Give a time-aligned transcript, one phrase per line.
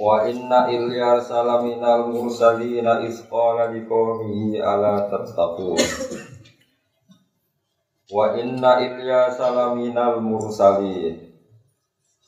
[0.00, 5.76] Wa inna Ilyas salaminal mursalina isqala liqaumihi ala tattaqun.
[8.08, 11.20] Wa inna Ilyas salaminal mursalin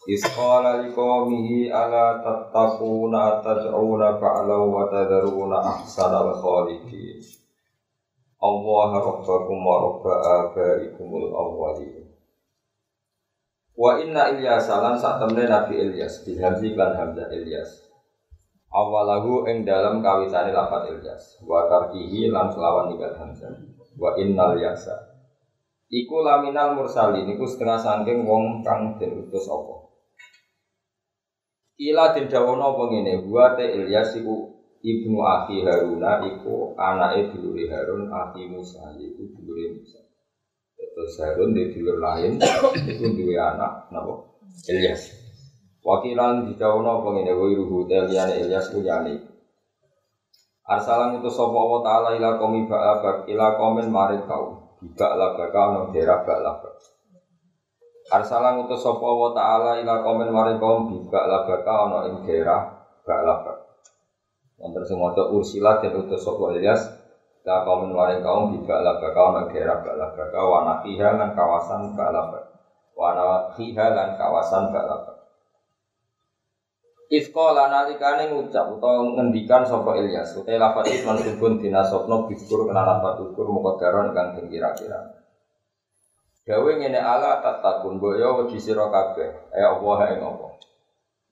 [0.05, 7.25] isqala liqaumihi ala tattaquna tad'una ba'law wa tadharuna ahsanal khaliqin.
[8.43, 12.02] Allah rabbakum wa rabba abaikumul awwalin.
[13.83, 17.91] Wa inna Ilyas lan sak temne Nabi Ilyas bihamzi lan hamzah Ilyas.
[18.71, 23.51] Awalahu ing dalam kawitane lafat Ilyas wa tarkihi lan selawan ninggal hamzah.
[23.99, 24.95] Wa innal yasa.
[25.91, 29.91] Iku laminal mursalin iku setengah sangking wong kang den utus apa.
[31.83, 37.67] Ila den dawono apa ngene, wa te Ilyas iku ibnu akhi Haruna iku anake dulure
[37.67, 40.02] Harun akhi Musa iku dulure Musa.
[41.03, 44.23] Terus Harun di dulur lain itu dua anak, napa?
[44.71, 45.11] Ilyas.
[45.83, 49.19] Wakilan di jauh napa ngene wa ruhu teliane Ilyas ku yani.
[50.63, 53.91] Arsalan itu sapa Allah taala ila qaumi ba'abak ila qaumin
[54.31, 54.63] kau.
[54.79, 56.55] Bika la baka no daerah bak la
[58.15, 62.63] Arsalan itu sapa Allah taala ila qaumin marid kaum bika la baka ono ing daerah
[63.03, 63.59] bak la bak.
[64.63, 67.02] Wonten sing maca ursilat dan utus sapa Ilyas
[67.43, 71.91] La kaum waring kaum juga lah bakal nang daerah bakal bakal wana fiha lan kawasan
[71.99, 72.39] bakal
[72.95, 75.19] wana fiha lan kawasan bakal
[77.13, 80.33] Ifqala nalikane ngucap utawa ngendikan sapa Ilyas.
[80.33, 85.13] Utai lafat iki mansubun dinasabno biskur kena lafat ukur muqaddaron kang kira-kira.
[86.49, 89.29] Gawe ngene ala tatakun boyo wedi sira kabeh.
[89.53, 90.57] Eh Allah ing apa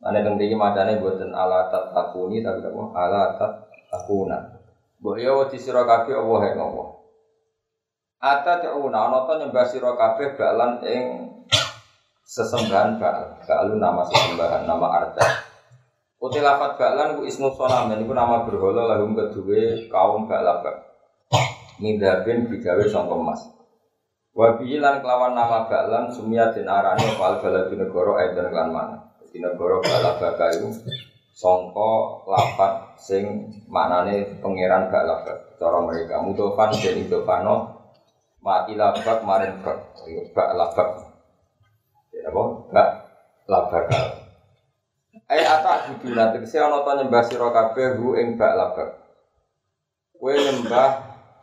[0.04, 2.82] Ane teng iki macane boten ala tatakuni tapi apa?
[3.00, 4.59] Ala tatakuna
[5.00, 6.88] Mbok ya wedi sira kabeh Allah ing Allah.
[8.20, 11.04] Ata ta'una ana ta nyembah sira kabeh balan ing
[12.28, 13.40] sesembahan bal.
[13.48, 15.24] Balu nama sesembahan, nama arca.
[16.20, 20.84] Uti lafat balan ku ismu sonam, niku nama berhala lahum kedue kaum balabak.
[21.80, 23.40] Mindabin digawe sangka emas.
[24.36, 28.96] Wa lan kelawan nama balan sumia den arane fal baladu negara eden lan mana.
[29.32, 30.68] Di negara balabaka iku
[31.32, 37.56] songko lapat sing maknane pangeran gak lapat cara mereka mudofan dan idofano
[38.44, 39.96] mati lapat marin bak
[40.36, 40.88] gak lapat
[42.12, 42.42] ya apa?
[42.68, 42.90] Gak
[43.48, 43.84] lapat
[45.30, 48.88] Eh atak budu nanti si ono to nyembah sira kabeh hu ing bak lapat
[50.18, 50.90] kowe nyembah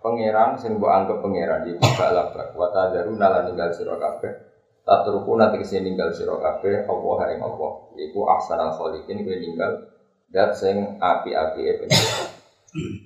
[0.03, 4.47] pangeran sing mbok anggap pangeran iki bak lapat wa tadaruna lan ninggal sira kabeh.
[4.87, 7.71] Tatruku nanti ke sini ninggal siro kafe Allah ing Allah.
[7.99, 9.83] Iku ahsanal kholikin kue ninggal
[10.27, 12.27] Dat sing api-api e penjara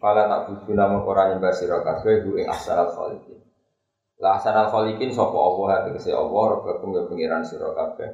[0.02, 3.38] Kala tak budu nama orang nyembah siro kafe Hu ing ahsanal kholikin
[4.18, 5.86] Lah ahsanal kholikin sopo Allah?
[5.86, 8.10] Hati kese Allah Rabbakum ya pengiran siro kafe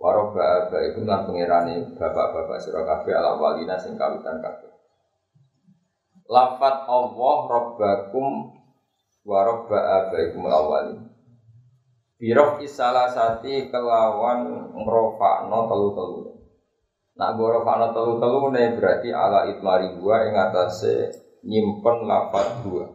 [0.00, 4.68] Warobba aba itu lan pengirani bapak-bapak siro kafe Ala walina sing kawitan kafe
[6.28, 8.28] Lafat Allah Rabbakum
[9.24, 11.10] Warobba aba ikum lawalin
[12.20, 16.39] Birof isalasati kelawan ngrofakno telu-telu.
[17.20, 21.12] Nak ngrofakno telu-telu ne berarti ala itmari gua ing atase
[21.44, 22.88] nyimpen lafat gua.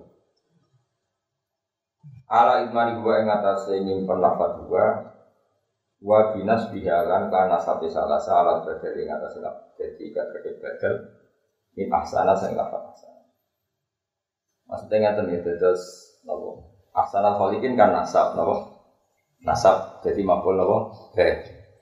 [2.25, 5.13] Ala itmari gua ing atase nyimpen lafat gua
[6.01, 9.77] wa binas bihalan karena sate salah salah badal ing atase lafat.
[9.77, 11.05] Jadi gak terkait badal
[11.77, 13.29] min ahsana sing lafat ahsana.
[14.65, 15.81] Maksudnya ngeten ya terus
[16.25, 16.65] nopo.
[16.97, 18.73] Ahsana kholikin kan nasab nopo
[19.45, 20.77] nasab jadi maful apa?
[21.21, 21.33] Eh,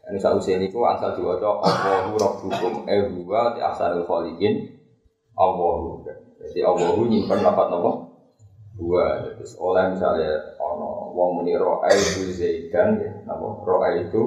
[0.04, 4.68] ini saya usia ini ku asal diwaca Allahu Rabbukum eh huwa di asalul khaliqin
[5.40, 6.04] Allahu.
[6.44, 8.12] Jadi Allahu nyimpen lapat napa?
[8.76, 9.32] Dua.
[9.40, 13.12] Terus oleh misalnya ono wong muni roa itu zaidan ya,
[13.96, 14.22] itu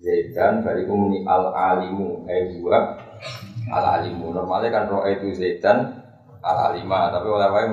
[0.00, 2.96] zaidan bariku muni al alimu eh huwa
[3.68, 4.32] al alimu.
[4.32, 5.92] Normalnya kan roa itu zaidan
[6.40, 7.68] al alima, tapi oleh wae?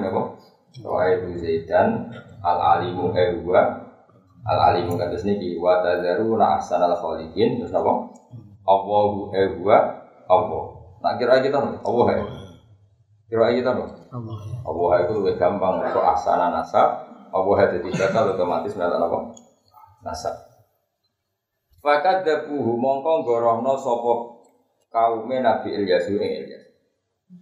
[0.83, 2.12] Roa itu zaidan
[2.44, 3.88] al alimu eh huwa
[4.47, 8.13] al alimu kados niki wa tadzaruna ahsanal khaliqin terus apa?
[8.63, 9.77] Allahu huwa
[10.30, 10.63] Allah.
[11.00, 12.24] Nak kira kita Allah ya
[13.30, 17.09] kira kita Allah Allah itu lebih gampang kok ahsana nasab.
[17.30, 19.19] Allah jadi bakal otomatis melalui apa?
[20.01, 20.36] Nasab.
[21.80, 24.44] Fakat dabuhu mongko gorohno sopo
[24.89, 26.69] kaume Nabi Ilyas ing Ilyas.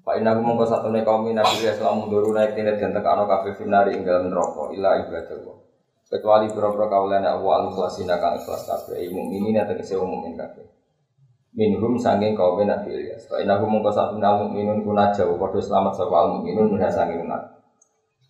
[0.04, 3.96] Pak Inna mongko satu nih kaum nabi Islam mundur naik tina dan tekano kafe finari
[3.96, 5.67] ing dalam neraka ila ibadah
[6.08, 10.64] kecuali pura-pura kaulan awal mukhlasina kang ikhlas kafe imu ini nanti kese umumin kafe
[11.58, 13.26] minhum sanging kaum nabi Ilyas.
[13.26, 17.26] Pak Inna mongko satu nih mukminun kuna jauh kode selamat sapa al mukminun minha sanging
[17.26, 17.58] nabi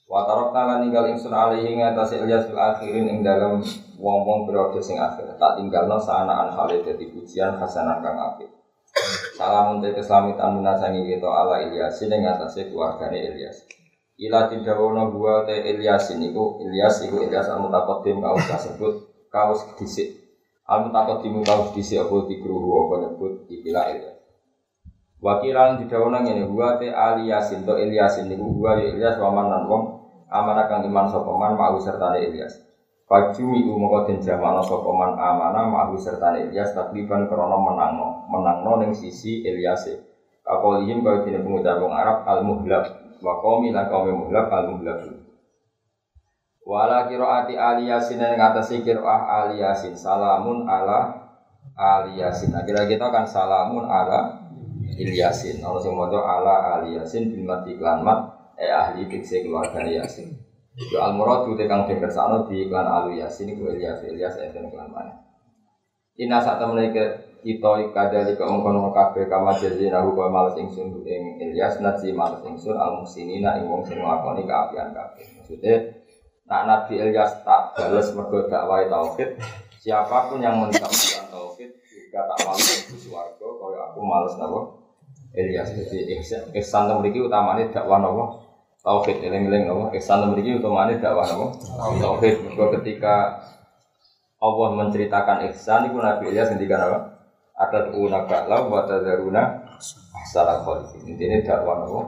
[0.07, 3.59] Watarok talan tinggal ingsun alaihi ngatasi Ilyas fil akhirin ing dalam
[3.99, 5.35] wong-wong periode sing akhir.
[5.35, 8.47] Tak tinggalno sanaan hale dadi pujian hasanan kang apik.
[9.35, 13.67] Salam untuk keselamatan minasangi kita ala Ilyasin yang atasnya keluarganya Ilyas.
[14.17, 18.93] Ila wono gua te Ilyasin iku Ilyas iku Ilyas al mutakodim kaus kasebut
[19.29, 20.09] kaus disik.
[20.65, 24.17] Al mutakodim kaus disik apa dikruhu apa nyebut ikilah Ilyas.
[25.21, 29.83] Wakilan didawono ngene gua te Aliyasin to Ilyasin iku gua ya Ilyas waman nan wong
[30.33, 32.57] amanah kang iman sapa man mau sertane Ilyas.
[33.05, 38.97] Fajumi umoko den jamano sapa man amana ma'hu serta Ilyas takliban krana menangno menangno ning
[38.97, 39.93] sisi Ilyas.
[40.41, 44.99] Kakolihim kaya dene pengucap wong Arab al muhlab wa qaumi lan qaumi muhlab al muhlab.
[46.67, 51.31] Wala qiraati ali yasin ing atase qiraah ali yasin salamun ala
[51.77, 52.51] ali yasin.
[52.51, 54.43] Akhirnya kita kan salamun ala
[54.97, 55.61] Ilyasin.
[55.61, 60.33] Ono sing ala ali yasin bil mati mat eh ahli tikse keluarga Yasin.
[60.77, 64.69] Ya al muradu te kang den kersano di iklan alu yasin iku Ilyas Ilyas enten
[64.69, 65.13] iklan mana.
[66.17, 70.99] Ina sak temene ke kita kadali kok mengkono kabeh kama jazina hu kok males ingsun
[71.07, 75.23] ing Ilyas nasi males ingsun al musinina ing wong sing nglakoni kaapian kabeh.
[75.39, 75.95] Maksudnya
[76.43, 79.39] nak Nabi Ilyas tak balas mergo dakwah tauhid,
[79.79, 84.59] siapa pun yang mensampaikan tauhid juga tak males di swarga kaya aku males napa?
[85.31, 85.71] Ilyas.
[85.71, 86.19] Jadi
[86.59, 88.43] ihsan mriki utamane dakwah napa?
[88.83, 91.55] Tauhid eling-eling nopo ihsan memiliki utamane dakwah nopo
[91.95, 92.43] tauhid.
[92.43, 93.39] Mergo ketika
[94.43, 97.16] Allah menceritakan ihsan itu Nabi Ilyas ngendikan apa
[97.57, 99.65] ada tuuna ba'la wa tadzaruna
[100.13, 102.01] ahsana khaliqin intine dakwah nopo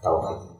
[0.00, 0.58] tauhid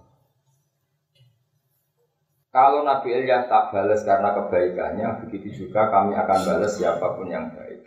[2.48, 7.52] kalau Nabi Ilyas tak balas karena kebaikannya, begitu juga kami akan balas siapa pun yang
[7.52, 7.86] baik.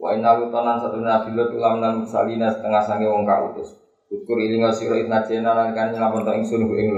[0.00, 3.76] Wa inna lutanan satu nabi lut ulam dan musalina setengah sange wong kautus.
[4.08, 6.90] Ukur ilinga sira idna jena lan kan nyelamet ing sun ku ing.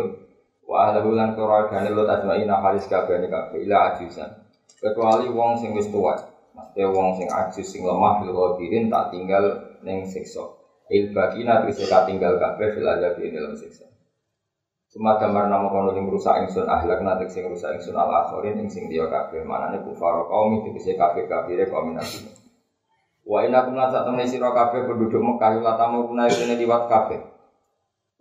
[0.62, 4.31] Wa ahlahu lan keluargane lut ajmaina halis kabehane kabeh ila ajusan.
[4.78, 6.14] Kecuali wong sing wis tuwa.
[6.52, 9.44] Maksudnya wong sing ajus sing lemah fil ghadirin tak tinggal
[9.81, 10.44] ning siksa.
[10.93, 13.88] Il bakina terus tak tinggal kabeh fil azab ing dalam siksa.
[14.93, 18.69] Cuma gambar nama kono yang rusak ingsun ahlak nanti sing rusak ingsun al akhirin ing
[18.69, 22.28] sing dia kabeh manane kufar kaum itu bisa kabeh kabeh kaum nabi.
[23.25, 26.93] Wa inna kum lan sak temene sira kabeh penduduk Mekah la tamu kuna ini liwat
[26.93, 27.25] kabeh.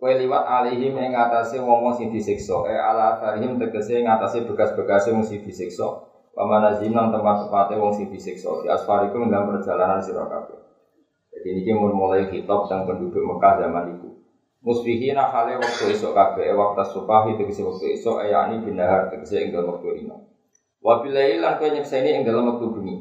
[0.00, 5.12] Kowe liwat alihim ing atase wong-wong sing disiksa, e ala atharihim tegese ing atase bekas-bekase
[5.12, 6.11] wong sing disiksa.
[6.32, 8.48] Wa manazim nang tempat-tempate wong sing disiksa.
[8.64, 10.56] Di asfarikum dalam perjalanan sira kabeh.
[11.32, 14.08] Jadi ini mulai kitab tentang penduduk Mekah zaman itu.
[14.62, 19.74] Musbihina hale waktu esok kabeh, waktu subahi tegese waktu esok, ayani binahar tegese ing dalam
[19.74, 20.22] waktu rino.
[20.78, 22.96] Wabillahi lan kowe nyekseni ing dalam waktu bengi.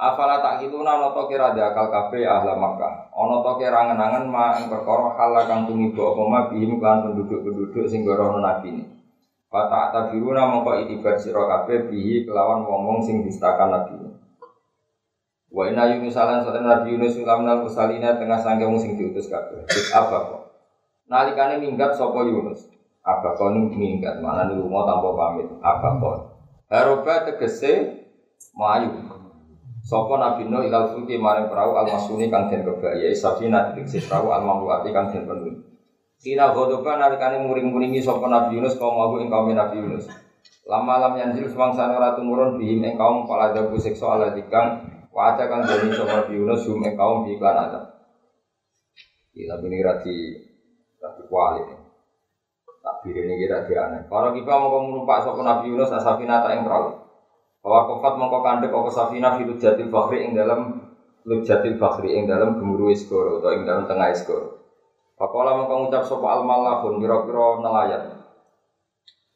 [0.00, 3.12] Afala tak kituna ana to kira akal kabeh ahla Makkah.
[3.12, 8.02] Ana to kira ngenangan ma ing perkara hal kang tumiba apa bihim kan penduduk-penduduk sing
[8.02, 8.84] gorono nabi ini.
[9.50, 13.98] Fata tabiruna mongko itibar sira kabeh bihi kelawan wong-wong sing distakan nabi.
[15.50, 19.66] Wa inna Yunus alan satan Nabi Yunus ulamnal musalina tengah sangge wong sing diutus kabeh.
[19.90, 20.42] Apa kok?
[21.10, 22.70] Nalikane minggat sapa Yunus.
[23.02, 25.50] Apa kok minggat mana lunga tanpa pamit.
[25.58, 26.16] Apa kok?
[26.70, 28.06] Haroba tegese
[28.54, 28.94] mayu
[29.82, 34.30] Sopo Nabi Nuh ilal fulki maring perahu al masuni kang den kebaya safina diksi perahu
[34.30, 35.26] al mamluati kang den.
[36.20, 40.04] Kina godoba nalikane muring-muringi sopo Nabi Yunus kaum aku ing kaum Nabi Yunus.
[40.68, 44.84] Lama lam yanjil semangsa ora tumurun bihim ing kaum pala dabu siksa ala dikang
[45.16, 48.04] waca kang dene Nabi Yunus hum ing kaum di iklan ada.
[49.32, 50.16] Iki ini rati
[51.00, 51.64] rati kuali.
[52.84, 54.04] Tak ini kira kira aneh.
[54.04, 57.00] Para kita mau numpak sopo Nabi Yunus asafina tak ing perahu.
[57.64, 60.84] Bahwa kofat mongko kandek apa safina fi lujatil bakhri ing dalam
[61.24, 64.59] lujatil bakhri ing dalam gemuruh iskoro atau ing dalam tengah iskoro.
[65.20, 68.24] Pakola mongko ngucap sapa al malahun kira-kira nelayan.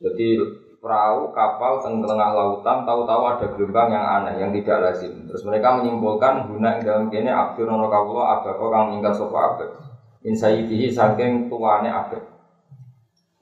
[0.00, 0.40] Jadi
[0.80, 5.28] perahu kapal teng tengah lautan tahu-tahu ada gelombang yang aneh yang tidak lazim.
[5.28, 9.70] Terus mereka menyimpulkan guna ing dalam kene abdur nono kawula abako kang ingkar sapa abad.
[10.24, 12.32] In sayyidihi saking tuane abad.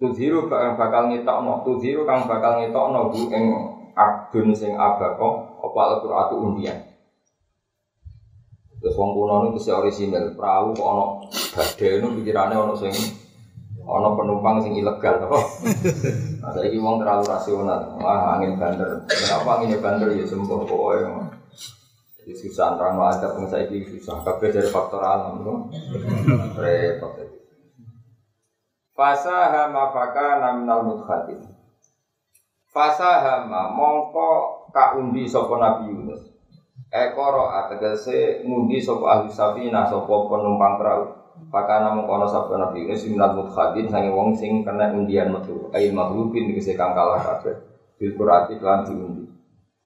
[0.02, 3.44] Tuziru kang bakal ngetokno, tuziru kang bakal ngetokno bu ing
[3.94, 6.91] abdun sing abako apa al-qur'atu undian.
[8.82, 11.04] Terus wong kuno niku sing orisinal, perahu kok ana
[11.54, 12.90] badhe niku pikirane ana sing
[13.86, 15.38] ana penumpang sing ilegal apa.
[16.42, 17.94] Nah, saiki wong terlalu rasional.
[18.02, 19.06] Wah, angin banter.
[19.06, 20.98] Kenapa angin banter ya sembuh pokoke.
[22.22, 24.18] Jadi susah antara ada pun saya susah.
[24.26, 25.70] Kabeh dari faktor alam, tuh
[26.58, 27.18] repot.
[28.98, 31.38] Fasahama fakana minal mudkhatin.
[32.70, 34.30] Fasahama mongko
[34.74, 36.31] kaundi sapa Nabi Yunus.
[36.92, 41.04] Ekoro ategese ngundi sapa ahli safina sapa penumpang perahu.
[41.48, 45.72] Fakana mongko ana sapa Nabi Yunus minal mudkhatin sange wong sing kena undian metu.
[45.72, 47.56] Ail maghlubin tegese kang kalah kabeh.
[47.96, 49.24] Bil qurati lan diundi.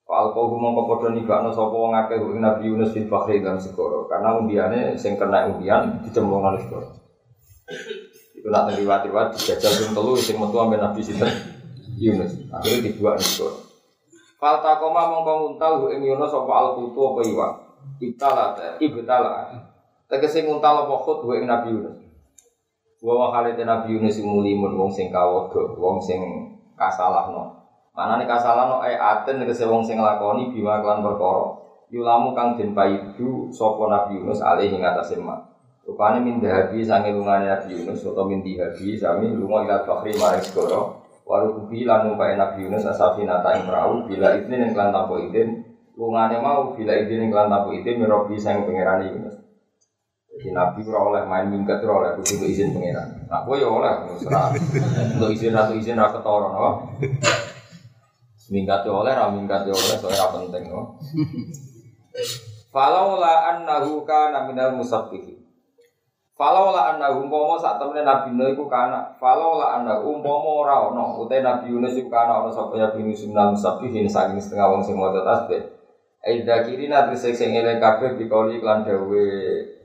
[0.03, 4.03] Wal kau mongko padha nibakno sapa wong akeh ing Nabi Yunus fil bahri dalam segara.
[4.11, 6.91] Karena undiane sing kena undian dicemplung nang segara.
[8.35, 11.31] Itu nak riwayat-riwayat dijajal pun telu sing metu ambe Nabi sinten
[11.95, 12.35] Yunus.
[12.51, 13.66] Akhirnya dibuat nih
[14.37, 17.53] Falta koma mongko nguntal ing Yunus apa al kutu apa iwak.
[17.97, 19.49] Ibtala ta ibtala.
[20.05, 21.97] Tegese nguntal apa khut ing Nabi Yunus.
[23.01, 26.21] Wa wa halite Nabi Yunus mulimun wong sing kawodo, wong sing
[26.77, 27.65] kasalahno.
[27.97, 31.57] Manane kasalahno ay aten tegese wong sing nglakoni bima kelan perkara.
[31.89, 35.49] Yulamu kang den paidu sapa Nabi Yunus alih ing atase mak.
[35.81, 39.81] Rupane min dahabi sange lungane Nabi Yunus atau min dihabi sami lunga ila
[40.45, 41.06] segara.
[41.27, 45.59] Waru kubi lan numpai Nabi Yunus asafi nata perahu bila izin yang kelan tanpa izin.
[45.99, 49.35] Lungane mau bila izin yang kelan tanpa izin mirobi sang pangeran Yunus.
[50.31, 53.27] Jadi Nabi ora oleh main minggat ora oleh kudu izin pangeran.
[53.27, 53.91] Nah, kowe ya oleh
[54.23, 54.55] serah.
[55.19, 56.95] Untuk izin atau izin ra ketara no.
[58.47, 60.95] Minggat ya oleh, ra minggat ya oleh, soalnya penting no.
[62.71, 65.43] Falau la annahu kana minal musabbihin.
[66.37, 70.85] Falau la anna umpama sak temene Nabi Nuh iku kana, falau la anna umpama ora
[71.17, 74.93] utai Nabi Yunus iku kana ana sapa ya bin Yusminal Musabihin saking setengah wong sing
[75.01, 75.65] maca tasbih.
[76.21, 79.25] Aida kirina trisek sing eling kabeh bikoli klan dawe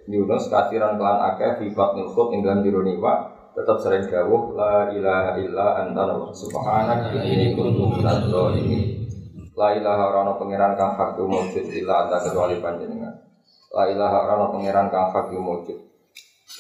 [0.05, 4.93] Yunus kathiran klan akeh fi batnil khut ing dalam jero niwa tetap sering dawuh la
[4.93, 6.05] ilaha illa anta
[6.37, 9.09] subhanak inni kuntu minadz zalimin.
[9.57, 13.25] La ilaha ora ana pangeran kang hak mujud illa anta kecuali panjenengan.
[13.73, 15.92] La ilaha ora ana pangeran kang hak mujud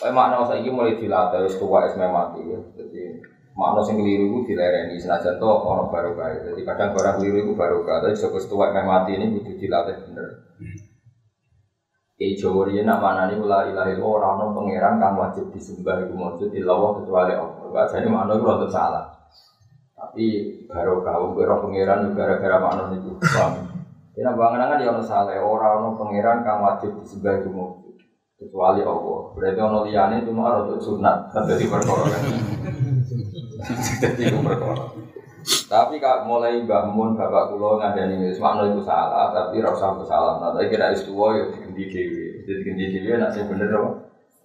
[0.00, 2.58] Kayak makna saya ini mulai dilatih, wis tua es mati ya.
[2.78, 3.20] Jadi
[3.52, 6.32] makna sing keliru itu dilereni senajan to ono barokah.
[6.48, 10.28] Jadi kadang barang keliru itu barokah, tapi joko tua es mati ini butuh dilatih bener.
[12.16, 16.06] Kayak Jawa dia nak mana nih la ilaha illallah orang non pangeran kang wajib disembah
[16.06, 17.84] itu maksud illallah kecuali Allah.
[17.90, 19.04] Jadi makna itu rada salah.
[19.98, 20.26] Tapi
[20.70, 23.10] barokah wong kira pangeran gara-gara makna itu.
[24.12, 27.81] Ini bangunan dia ono salah orang non pangeran kang wajib disembah maksud
[28.46, 29.20] kecuali Allah.
[29.38, 32.22] Berarti ono liyane cuma rada sunat dari perkara kan.
[34.02, 34.84] Jadi perkara.
[35.42, 40.38] Tapi kak mulai bangun bapak kulo ngandani ini makna itu salah, tapi rasa salah.
[40.38, 42.46] Nah, tapi kira istuwa ya digendi dewi.
[42.46, 43.90] Jadi digendi dewi nak sing bener apa?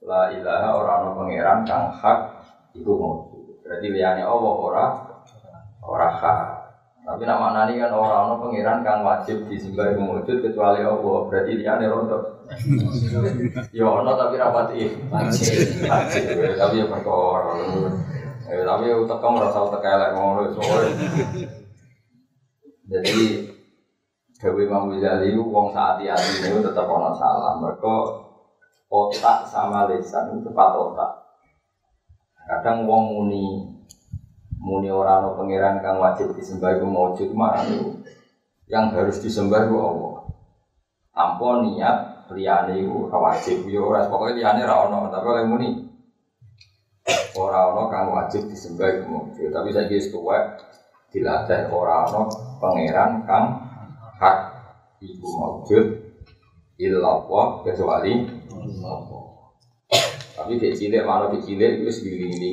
[0.07, 2.19] La ilaha orang ono pangeran kang hak
[2.73, 3.13] iku mau.
[3.61, 4.85] Berarti liyane Allah ora
[5.85, 6.56] ora hak.
[7.07, 11.19] Tapi nak maknani kan orang ono pangeran kang wajib disembah wujud kecuali Allah.
[11.31, 12.43] Berarti liyane rontok.
[13.71, 15.87] Ya ono tapi rapati wajib.
[16.59, 17.55] Tapi ya perkara.
[18.51, 21.07] Eh, tapi utak kamu rasa utak elek ngono soalnya.
[22.91, 23.47] Jadi
[24.43, 27.55] Dewi Imam Ghazali wong saat hati ini tetap ono salah.
[27.55, 27.95] Mereka
[28.91, 31.11] otak sama lisan itu tepat otak.
[32.51, 33.76] Kadang wong muni
[34.57, 37.61] muni orang no pangeran kang wajib disembah itu maujud mah
[38.67, 40.15] yang harus disembah itu Allah.
[41.13, 41.97] Tanpa niat
[42.33, 45.69] liyane itu wajib yo ora pokoke liyane ra ono tapi oleh muni
[47.39, 50.59] ora ono kang wajib disembah iku tapi saya wis tuwa
[51.13, 52.27] dilatih ora ono
[52.59, 53.45] pangeran kang
[54.19, 54.37] hak
[54.99, 55.85] iku maujud
[56.77, 58.13] illallah kecuali
[58.53, 58.99] Allah.
[60.37, 61.81] Tapi di cilik malah di cilik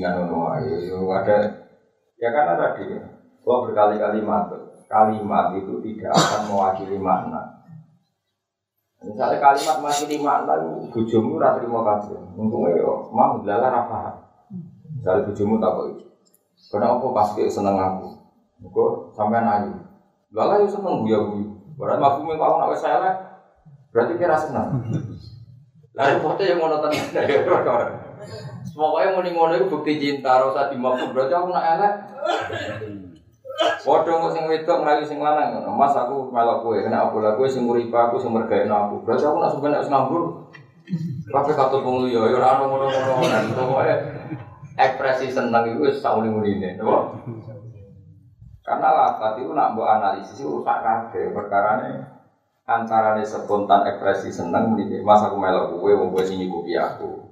[0.00, 0.88] ngono ae.
[0.88, 1.63] Ada
[2.24, 3.04] ya karena tadi ya,
[3.44, 7.60] gua berkali-kali matur, kalimat itu tidak akan mewakili makna.
[9.04, 12.16] Misalnya kalimat mewakili makna itu bujumu ora trimo kabeh.
[12.40, 14.16] Untungnya yo mang lala ra paham.
[14.96, 16.04] Misalnya bujumu tak kok itu.
[16.72, 18.08] Karena aku pas kayak seneng aku.
[18.64, 19.76] Engko sampean ayu.
[20.32, 21.52] Lala yo seneng guya guyu.
[21.76, 23.16] Berarti aku mau kau nak elek.
[23.92, 24.80] Berarti kira seneng.
[26.00, 27.04] Lalu foto yang ngono tenan.
[28.74, 31.94] Pokoknya muni ngono itu bukti cinta, rasa dimabuk berarti aku nak elek.
[33.86, 35.62] Waduh kok sing wedok melayu sing lanang.
[35.78, 39.06] Mas aku melok kowe, kena aku lha kowe sing nguripe aku sing mergaekno aku.
[39.06, 40.22] Berarti aku nak sampeyan nek nganggur.
[41.32, 43.56] Kabeh katut wong liya, ya ora ono ngono-ngono.
[43.56, 43.94] Pokoke
[44.74, 47.14] ekspresi seneng itu wis sak muni-munine, napa?
[48.60, 52.04] Karena lafat itu nak mbok analisis rusak kabeh perkarane
[52.68, 57.23] antarane spontan ekspresi seneng muni mas aku melok kowe wong kowe sing nyukupi aku.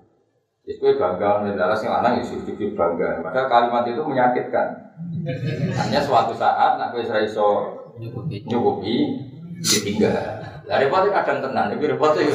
[0.62, 3.18] Itu bangga mendalah sing lanang ya sujud bangga.
[3.18, 4.94] Padahal kalimat itu menyakitkan.
[5.74, 7.48] Hanya suatu saat nak kowe iso
[8.46, 8.94] nyukupi
[9.58, 10.14] ditinggal.
[10.62, 12.34] Lah repotnya kadang tenan, iki repotnya yo.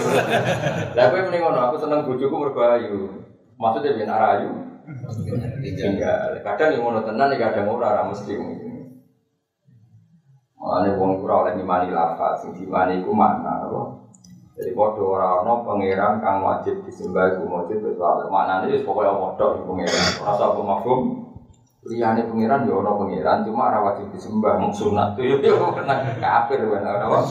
[0.91, 3.23] Lah kowe mending ngono, aku seneng bojoku mergo ayu.
[3.55, 4.51] Maksudnya ben ayu,
[5.63, 6.35] tinggal.
[6.43, 8.35] Kadang yang ngono tenan, ya kadang ora ora mesti.
[10.59, 14.06] Makanya wong ora oleh ngimani lafaz, sing dimani iku makna apa?
[14.57, 19.45] Jadi padha ora ana pangeran kang wajib disembah iku wajib kecuali maknane wis pokoke padha
[19.53, 20.05] iku pangeran.
[20.17, 20.99] Ora usah apa mafhum.
[21.85, 24.89] Liyane pangeran ya ana pangeran cuma ora wajib disembah mung tuh
[25.45, 27.21] yo kena kafir bener apa.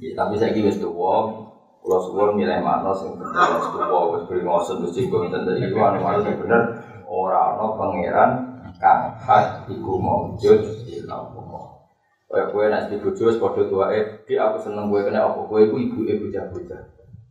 [0.00, 1.28] Ya, tapi saya kira tuwa,
[1.84, 5.84] kalau suwon nilai makna sing bener wis tuwa wis beri ngosen wis singgung tentang iku
[5.84, 8.30] anu anu sing bener ora ana pangeran
[8.80, 11.39] kang hak iku maujud ilallah.
[12.30, 15.58] Kaya kowe nek di bojo wis padha tuwae, "Di aku seneng kowe kena apa kowe
[15.58, 16.78] iku ibuke bocah-bocah."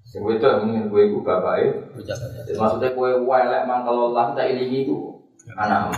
[0.04, 2.44] Sing wedok mungkin kowe iku bapake bocah-bocah.
[2.60, 5.24] Maksudnya kowe elek mangkel Allah tak ilingi iku
[5.56, 5.96] anak.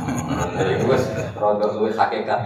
[0.53, 1.03] Jadi wis
[1.34, 2.39] rada luwih hakikat.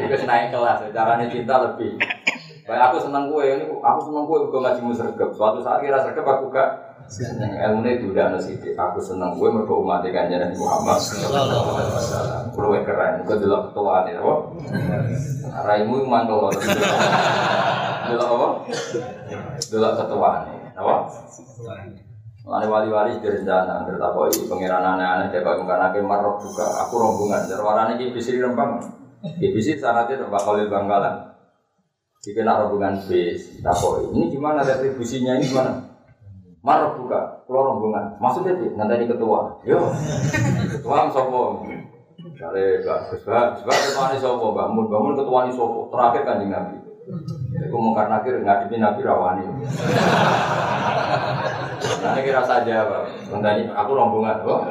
[0.00, 2.00] Iku naik kelas, caranya cinta lebih.
[2.64, 5.30] Kayak aku seneng kue, ini aku seneng kue, gue ngaji sergap.
[5.32, 10.04] Suatu saat kira sergap aku gak ilmu ini udah nasi Aku seneng kue, mereka umat
[10.04, 11.00] ikan Nabi Muhammad.
[12.52, 14.34] Kulo keren, gue dulu ketua nih, apa?
[15.64, 16.52] Raimu mantul.
[18.12, 18.48] Dulu apa?
[19.56, 20.94] Ketua nih, apa?
[22.48, 26.64] Wali wali-wali direncana, bertakoi pangeran aneh-aneh, dia kau mungkin akhir marok juga.
[26.88, 28.80] Aku rombongan, jarwarane ini bisa dirempang.
[29.20, 31.28] Di bisa syaratnya tempat khalil bangkalan.
[32.24, 34.12] Jika nak rombongan bis, takoi.
[34.12, 35.87] Ini gimana retribusinya ini gimana?
[36.58, 38.18] Marok buka, keluar rombongan.
[38.18, 39.62] Maksudnya sih, nanti ketua.
[39.62, 39.78] Yo,
[40.74, 41.62] ketua sopo.
[42.34, 45.86] Kali bagus banget, sebab ketua ini sopo, bangun, bangun ketua ini sopo.
[45.94, 46.76] Terakhir kan nabi.
[47.64, 49.46] Aku mau karena akhir ngadepi nabi rawani.
[51.98, 53.02] Nanti kira saja, Pak.
[53.38, 54.66] Nanti aku rombongan, oh.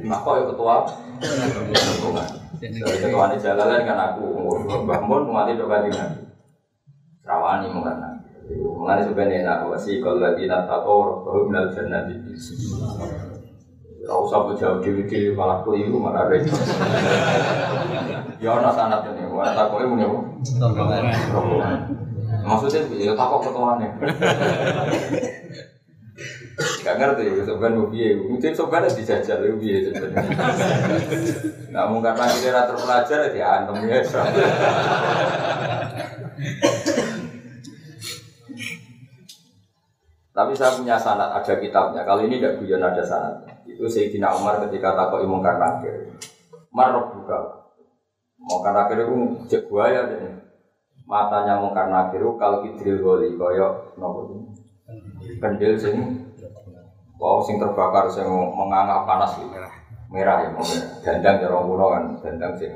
[0.00, 0.76] Nah, kok ya ketua?
[1.74, 2.28] Rombongan.
[2.60, 4.26] Dari ketua ini jalan kan aku
[4.84, 6.28] Mbah Mun mati kanjeng Nabi.
[7.24, 8.09] Rawani Nabi.
[8.50, 12.16] Mengenai sebenarnya enak wasi kalau lagi nata kor bahwa minal jannah di
[14.00, 16.56] Kau usah jauh dewi dewi malah itu malah repot.
[18.40, 20.18] Ya ana sanat ini, takoke muni apa?
[21.30, 21.78] Rombongan.
[22.40, 23.86] Maksudnya ya takok ketuane.
[26.80, 28.16] Gak ngerti ya, sobat mau biye.
[28.16, 30.24] Mungkin harus dijajal ya biye sebenarnya.
[31.70, 34.00] Namun karena kita terpelajar ya antem ya.
[40.30, 42.06] Tapi saya punya sanat, ada kitabnya.
[42.06, 43.34] Kali ini tidak guyon ada sanat.
[43.66, 46.06] Itu Sayyidina Umar ketika takut imam karena akhir.
[46.70, 47.38] Marok buka.
[48.38, 49.16] Mau karena akhir itu
[49.50, 50.38] cek buaya deh.
[51.10, 54.46] Matanya mau karena akhir kalau kidril goli koyok nopo
[55.42, 55.98] kendil sing
[57.18, 59.50] wow sing terbakar sing menganga panas gitu.
[60.10, 60.50] Merah ya,
[61.06, 62.74] dandang ya orang kan, dandang sing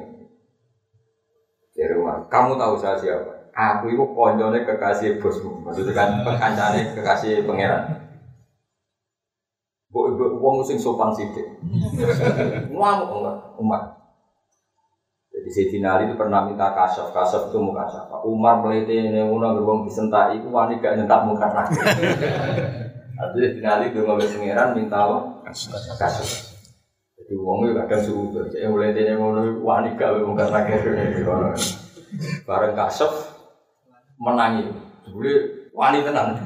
[1.74, 2.22] dari rumah.
[2.30, 3.33] Kamu tahu saya siapa?
[3.54, 8.02] Aku itu konjone kekasih bosmu, maksudnya kan pekancane kekasih pangeran.
[9.94, 11.46] Bu ibu uang sing sopan sidik.
[12.74, 13.82] Ngamuk enggak umat.
[15.30, 18.26] Jadi Sayyidina Ali itu pernah minta kasaf, kasaf itu muka siapa?
[18.26, 21.78] Umar meliti ini ngono beruang disentak itu wani gak nyentak muka lagi.
[23.14, 25.18] Artinya Sayyidina Ali itu ngambil pangeran minta apa?
[25.94, 26.26] Kasaf.
[27.14, 28.34] Jadi uang itu kadang suhu.
[28.50, 30.74] Jadi meliti ini ngono wani gak muka lagi.
[32.46, 33.43] Bareng kasaf,
[34.24, 34.64] menangi.
[35.12, 36.32] Boleh wani tenang.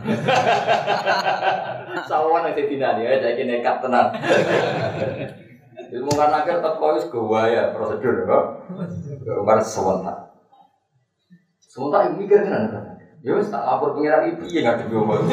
[2.10, 4.10] Sawan yang tidak dia, jadi nekat tenang.
[5.88, 6.92] Ilmu kan akhir tak kau
[7.48, 8.44] ya prosedur kok.
[9.24, 10.16] Kemarin sebentar.
[11.64, 12.68] Sebentar yang mikir kan
[13.18, 15.26] Ya wis tak lapor pengiran itu ya nggak ngomong.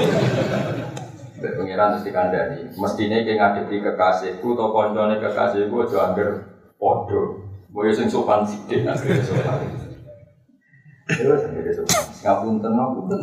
[1.38, 2.60] Pengiran mesti kandani.
[2.74, 6.28] Mestinya kayak ngadepi kekasihku atau koncone kekasihku aja hampir
[6.82, 7.46] podo.
[7.70, 9.60] Boyo sing sopan sidik akhirnya sopan.
[11.06, 12.04] Terus jadi sopan.
[12.26, 13.20] Ngapunten, ngapunten.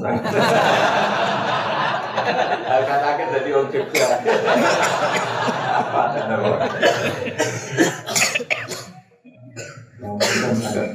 [2.63, 4.07] Kata-kata jadi orang juga.
[5.73, 6.03] Apa?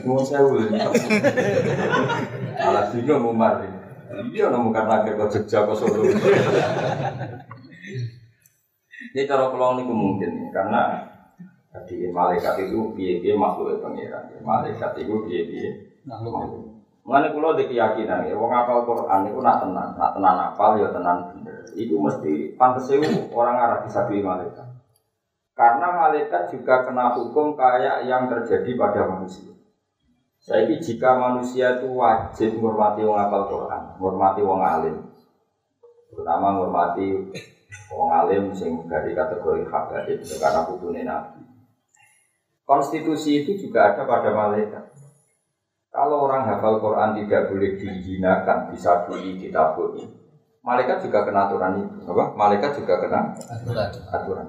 [0.07, 0.67] Mau sewu
[2.59, 3.63] Alat bingung Umar
[4.31, 6.07] Iya nemu karena akhir kau Jogja kau Solo.
[9.13, 11.11] Ini cara pulang ini mungkin karena
[11.69, 14.31] tadi malaikat itu biaya makhluk pengiran.
[14.41, 15.67] Malaikat itu biaya
[16.07, 16.66] makhluk.
[17.07, 20.91] Mengenai pulau di keyakinan ya, wong apal Quran itu nak tenang, nak tenang apal ya
[20.91, 21.63] tenang bener.
[21.71, 22.91] Itu mesti pantas
[23.31, 24.67] orang arah bisa pilih malaikat.
[25.55, 29.55] Karena malaikat juga kena hukum kayak yang terjadi pada manusia.
[30.43, 34.95] Jadi jika manusia itu wajib menghormati wong apal Quran, menghormati wong alim,
[36.11, 37.07] terutama menghormati
[37.87, 39.63] wong alim sing dari kategori
[40.11, 41.39] itu karena butuhnya nabi.
[42.67, 44.96] Konstitusi itu juga ada pada malaikat.
[45.97, 50.05] Kalau orang hafal Quran tidak boleh dihinakan, bisa ditaburi,
[50.67, 52.35] Malaikat juga kena aturan itu, apa?
[52.35, 53.87] Malaikat juga kena aturan.
[54.11, 54.47] aturan.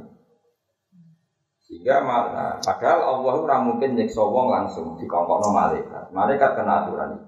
[1.62, 6.11] Sehingga nah, padahal Allah ora mungkin nyiksa wong langsung dikongkokno malaikat.
[6.11, 7.26] Malaikat kena aturan itu.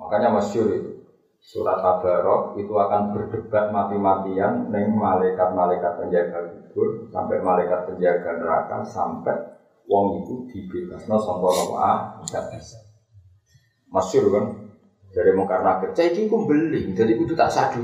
[0.00, 1.04] Makanya masyur itu
[1.44, 9.36] surat Tabarok itu akan berdebat mati-matian dengan malaikat-malaikat penjaga kubur sampai malaikat penjaga neraka sampai
[9.90, 12.78] wong itu dibebasno sangka neraka tidak bisa.
[13.90, 14.44] Masyur kan
[15.10, 15.90] dari mungkar nakir.
[15.90, 17.82] Saya ini beli, jadi itu tak sadu.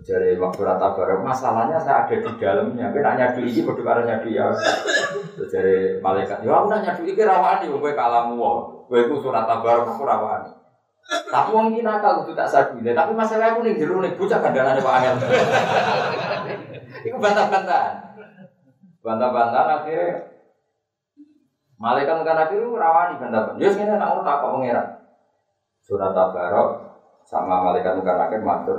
[0.00, 2.88] Dari waktu rata bareng, masalahnya saya ada di dalamnya.
[2.88, 4.48] Nak nyadu ini bodoh karena nyadu ya.
[5.50, 8.58] Dari malaikat, ya aku nak nyadu ini rawani, gue kalamu wong.
[8.88, 10.56] Gue itu surat tabarok aku rawani.
[11.10, 12.80] Tapi wong ini nakal itu tak sadu.
[12.80, 15.16] Tapi masalah aku nih jeru nih bocah kandangan Pak Angel.
[17.06, 17.94] Itu bantah-bantahan.
[19.00, 20.29] Bantah-bantahan akhirnya
[21.80, 23.56] malaikat kan akhirnya rawani bantah-bantahan.
[23.56, 24.82] Ya sini nak ngurut tak kok mengira.
[25.80, 26.68] Surat Tabarok
[27.24, 28.76] sama malaikat muka nakir matur.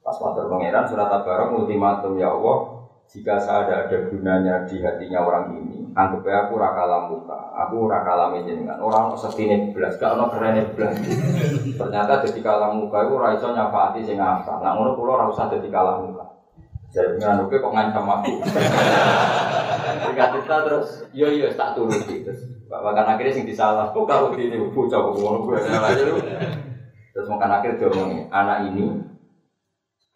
[0.00, 5.20] Pas matur pangeran surat Tabarok ultimatum ya Allah, jika saya ada ada gunanya di hatinya
[5.20, 8.80] orang ini, anggap aja aku rakalam muka, aku rakalam jenengan.
[8.80, 10.96] Orang setine belas, gak ono keren belas.
[11.76, 14.64] Ternyata jadi kalam muka itu raiso nyafaati sing apa.
[14.64, 16.17] Nah ngono kulo ora usah jadi kalam muka.
[16.88, 18.32] Jadi oke kok ngancam aku.
[19.88, 22.48] Ketika kita terus, yo yo tak turuti terus.
[22.68, 26.16] Bahkan akhirnya sing disalah, kok kalau ini bocah kok ngono gue salah aja lu.
[27.12, 29.04] Terus makan akhir dia ngomong, anak ini,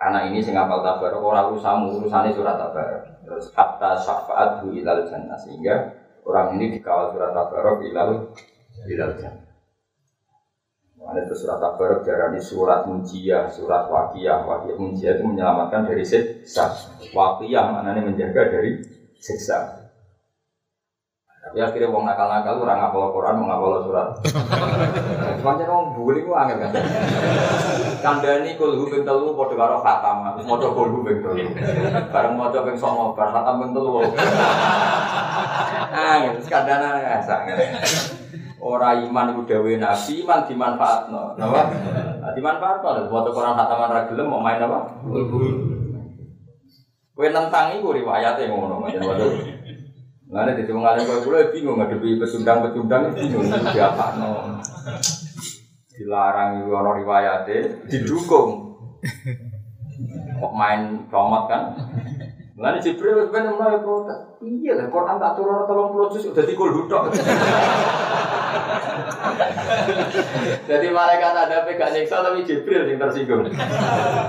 [0.01, 3.21] anak ini sing apal tabar, orang urusan urusannya surat tabar.
[3.21, 5.93] Terus kata syafaat bu ilal jannah sehingga
[6.25, 8.33] orang ini dikawal surat tabar ilal
[8.89, 9.52] ilal jannah.
[11.03, 14.47] Ada itu surat tabar darani surat munjiyah, surat wakiyah.
[14.47, 16.71] Wakiyah munjiyah itu menyelamatkan dari siksa.
[17.11, 18.79] Wakiyah maknanya menjaga dari
[19.19, 19.83] siksa.
[21.43, 24.09] Tapi akhirnya wong nakal-nakal orang ngapal Quran, mau ngapal surat.
[25.43, 26.71] Semuanya wong bully ku angel kan.
[27.99, 31.51] Kandani kul hubeng telu padha karo khatam, terus maca kul hubeng telu.
[32.15, 34.07] Bareng maca ping 9 bar khatam ping telu.
[35.93, 37.41] Ah, terus kandana ngasak.
[38.63, 41.35] Ora iman iku dawuhe Nabi, iman dimanfaatno.
[41.35, 41.61] Napa?
[42.23, 44.79] Nah, dimanfaatno, maca Quran khataman ra gelem mau main apa?
[47.19, 49.11] Kowe nentang iku riwayate ngono, macam
[50.33, 53.45] Mana jadi mengalir kau pulau bingung ngadepi pecundang-pecundang bingung
[53.75, 54.57] siapa no.
[55.93, 58.79] Dilarang itu ono riwayate, didukung.
[60.41, 61.75] Kok main comot kan?
[62.53, 64.37] Mana Jibril sebenarnya mulai protes.
[64.45, 67.09] Iya lah, Quran tak turun tolong puluh juz udah tikul hudok.
[70.69, 73.49] Jadi malaikat ada pegang nyiksa tapi Jibril yang tersinggung.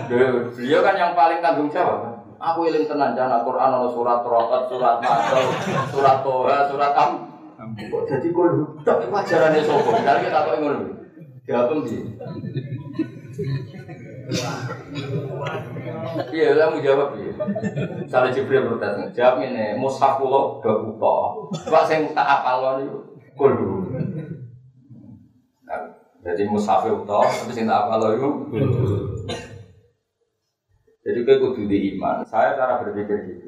[0.07, 2.23] Beliau kan yang paling tanggung jawab.
[2.39, 5.43] Aku iling tenan jana Quran ana surat Rokat, surat Masal,
[5.91, 7.11] surat Toha, surat Am.
[7.75, 8.47] Kok jadi kul
[8.83, 9.95] itu ajarannya sopo.
[9.95, 10.87] Sekarang kita kok ngono.
[11.43, 11.97] Jawab ndi?
[16.33, 17.31] Iya, kamu jawab iya.
[18.05, 21.15] Misalnya Jibril protes, jawab ini, mushaf kula do buta.
[21.69, 22.99] Pak sing tak apal niku
[23.33, 23.77] kul dulu.
[25.65, 25.79] Nah,
[26.23, 28.29] Jadi mushaf uta, tapi sing tak apal iku
[31.03, 32.23] jadi gue kudu di iman.
[32.23, 33.47] Saya cara berpikir gitu.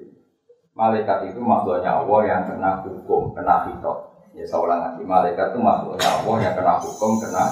[0.76, 4.28] Malaikat itu makhluknya Allah yang kena hukum, kena hitop.
[4.36, 7.48] Ya saya ulang lagi, malaikat itu makhluknya Allah yang kena hukum, kena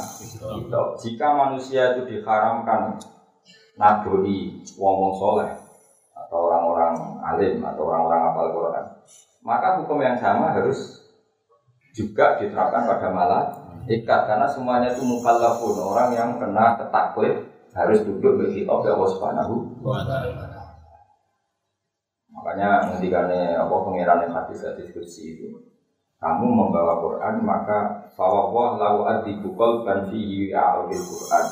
[0.60, 1.00] hitop.
[1.00, 3.00] Jika manusia itu diharamkan
[3.80, 5.50] naboi wong-wong soleh
[6.14, 6.94] atau orang-orang
[7.26, 8.86] alim atau orang-orang hafal Quran,
[9.42, 11.04] maka hukum yang sama harus
[11.94, 18.66] juga diterapkan pada malaikat karena semuanya itu mukallafun orang yang kena ketaklif harus duduk bagi
[18.66, 20.50] Allah Subhanahu wa taala.
[22.34, 25.74] Makanya ngendikane apa pangeran hadis hadis kursi itu
[26.18, 31.46] kamu membawa Quran maka fawwah lau adiku qalban a'udil Quran.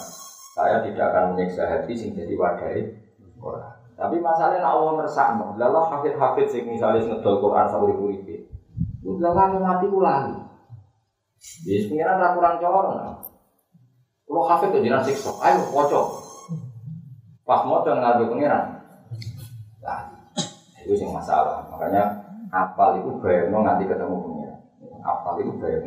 [0.52, 2.92] Saya tidak akan menyiksa hati sing jadi wadai
[3.40, 3.72] Quran.
[3.96, 5.56] Tapi masalahnya Allah meresakno.
[5.56, 8.52] Lalah hafid-hafid sing misalnya ngedol Quran sauri uripe.
[9.06, 10.36] Lalah mati ulangi.
[11.40, 12.98] Jadi pengiran ra kurang corong.
[14.28, 16.08] Kalau hafid itu jinak siksa, ayo kocok.
[17.48, 18.80] Pas mau dan ngarep pengiran.
[19.84, 20.02] Nah,
[20.80, 21.68] itu sing masalah.
[21.68, 24.60] Makanya apal itu bayar nanti ketemu pengiran.
[25.04, 25.80] Apal itu bayar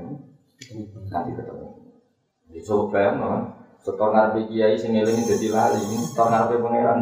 [1.08, 1.68] nanti ketemu.
[2.48, 3.12] Jadi coba bayar
[3.84, 7.00] Setor ngarep kiai sing eling jadi lali, setor ngarep pengiran.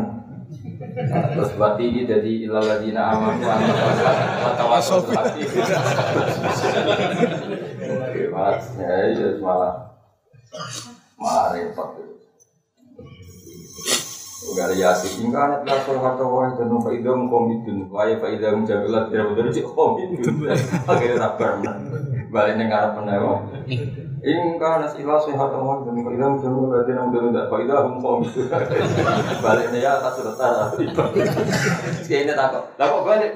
[1.07, 5.07] Terus buat ini jadi ilal ladina amanu wa tawassul
[8.35, 9.95] Malah, ya, malah
[11.14, 12.03] malah repot.
[14.42, 18.42] Ugar yasin hingga anak kelas kalau kata wah itu nufa idam komitun, wah ya pak
[18.42, 20.51] idam jabilat tidak betul sih komitun.
[20.90, 21.62] Akhirnya sabar,
[22.35, 22.90] balik nengar
[25.27, 26.15] sehat Allah dan mungkin
[26.71, 27.51] berarti tidak
[29.43, 30.23] baliknya ya atas
[32.23, 32.63] ini takut.
[32.79, 33.35] Takut balik?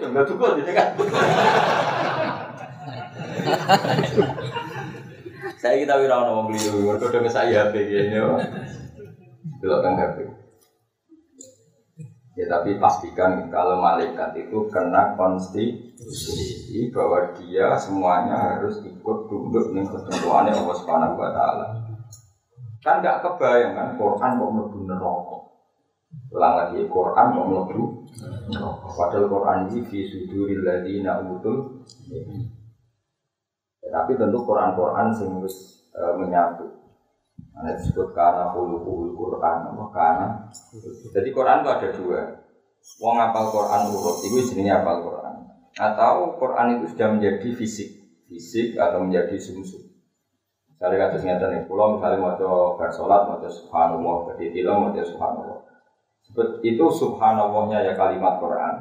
[0.71, 0.95] Kan?
[5.59, 7.75] Saya kita wirawan ngomong beliau mereka udah saya HP
[9.83, 10.31] kan HP
[12.37, 19.89] Ya tapi pastikan kalau malaikat itu kena konstitusi bahwa dia semuanya harus ikut tunduk dengan
[19.89, 21.67] ketentuannya Allah Subhanahu wa taala.
[22.85, 25.39] Kan nggak kebayang kan Quran kok mlebu neraka.
[26.29, 27.85] Ulang lagi Quran kok mlebu
[28.53, 28.87] neraka.
[28.93, 31.89] Padahal Quran ini fi suduril ladina utul.
[33.81, 36.86] Ya, tapi tentu Quran-Quran sing wis e, menyatu
[37.57, 38.85] ada disebut karena hulu
[39.17, 40.29] Quran, karena.
[41.13, 42.21] Jadi Quran itu ada dua.
[43.01, 45.35] Wong apal Quran urut, itu jenisnya apal Quran.
[45.75, 47.89] Atau Quran itu sudah menjadi fisik,
[48.29, 49.83] fisik atau menjadi sumsum.
[50.71, 55.03] Misalnya kata ngeten nih, pulau misalnya mau coba bersolat, mau coba subhanallah, berdiri mau coba
[55.09, 55.61] subhanallah.
[56.61, 58.75] Itu subhanallahnya ya kalimat Quran.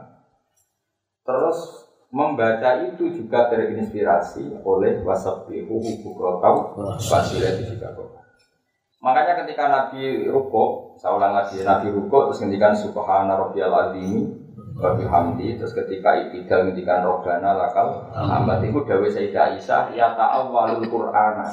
[1.24, 6.76] Terus membaca itu juga terinspirasi oleh wasabihu bukrotau
[7.64, 8.25] juga Quran.
[9.06, 14.34] Makanya ketika Nabi ruko, saya ulang lagi, Nabi ruko terus ngendikan Subhana Rabbiyal Azimi
[14.82, 20.90] wa bihamdi terus ketika itidal ngendikan Robbana lakal hamd itu dawuh Sayyidah Aisyah ya ta'awwalul
[20.90, 21.46] Qur'ana.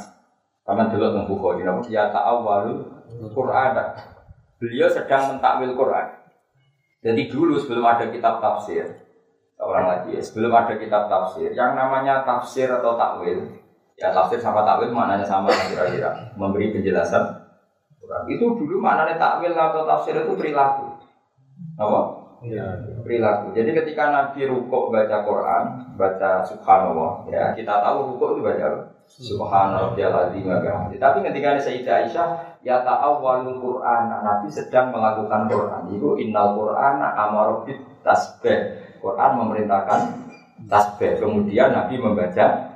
[0.64, 2.88] Kaman delok teng Bukhari napa ya ta'awwalul
[3.36, 4.00] Qur'ana.
[4.56, 6.06] Beliau sedang mentakwil Quran.
[7.02, 8.86] Jadi dulu sebelum ada kitab tafsir,
[9.58, 13.42] orang lagi ya, sebelum ada kitab tafsir, yang namanya tafsir atau takwil,
[13.98, 17.41] ya tafsir sama takwil maknanya sama kira-kira, memberi penjelasan
[18.28, 20.98] itu dulu maknanya takwil atau tafsir itu perilaku.
[21.78, 22.00] Apa?
[22.42, 22.66] Ya.
[23.06, 23.54] Perilaku.
[23.54, 25.62] Jadi ketika Nabi rukuk baca Quran,
[25.94, 28.66] baca Subhanallah, ya kita tahu rukuk itu baca
[29.06, 30.48] Subhanallah azim
[30.96, 32.28] Tapi ketika Sayyidah Aisyah
[32.64, 35.82] ya ta'awwalul Quran, Nabi sedang melakukan Quran.
[35.92, 38.80] Itu innal Quran amarobit tasbih.
[39.02, 40.00] Quran memerintahkan
[40.70, 41.20] tasbih.
[41.20, 42.71] Kemudian Nabi membaca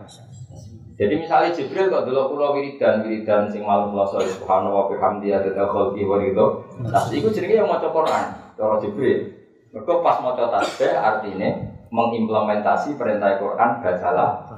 [0.97, 5.53] jadi misalnya Jibril kok dulu pulau wiridan wiridan sing malam puasa subhanahu wa bihamdi ada
[5.53, 6.65] khalqi wa ridho.
[6.89, 8.25] Nah, itu jenenge yang maca Quran,
[8.57, 9.29] cara Jibril.
[9.77, 11.53] Mereka pas maca tasbih artinya
[11.93, 14.49] mengimplementasi perintah Quran bacalah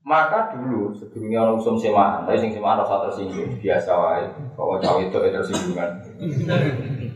[0.00, 4.24] Maka dulu sebelumnya orang usum semaan, tapi sing semaan rasa tersinggung biasa wae.
[4.56, 5.90] Kalau cawe itu tersinggung kan.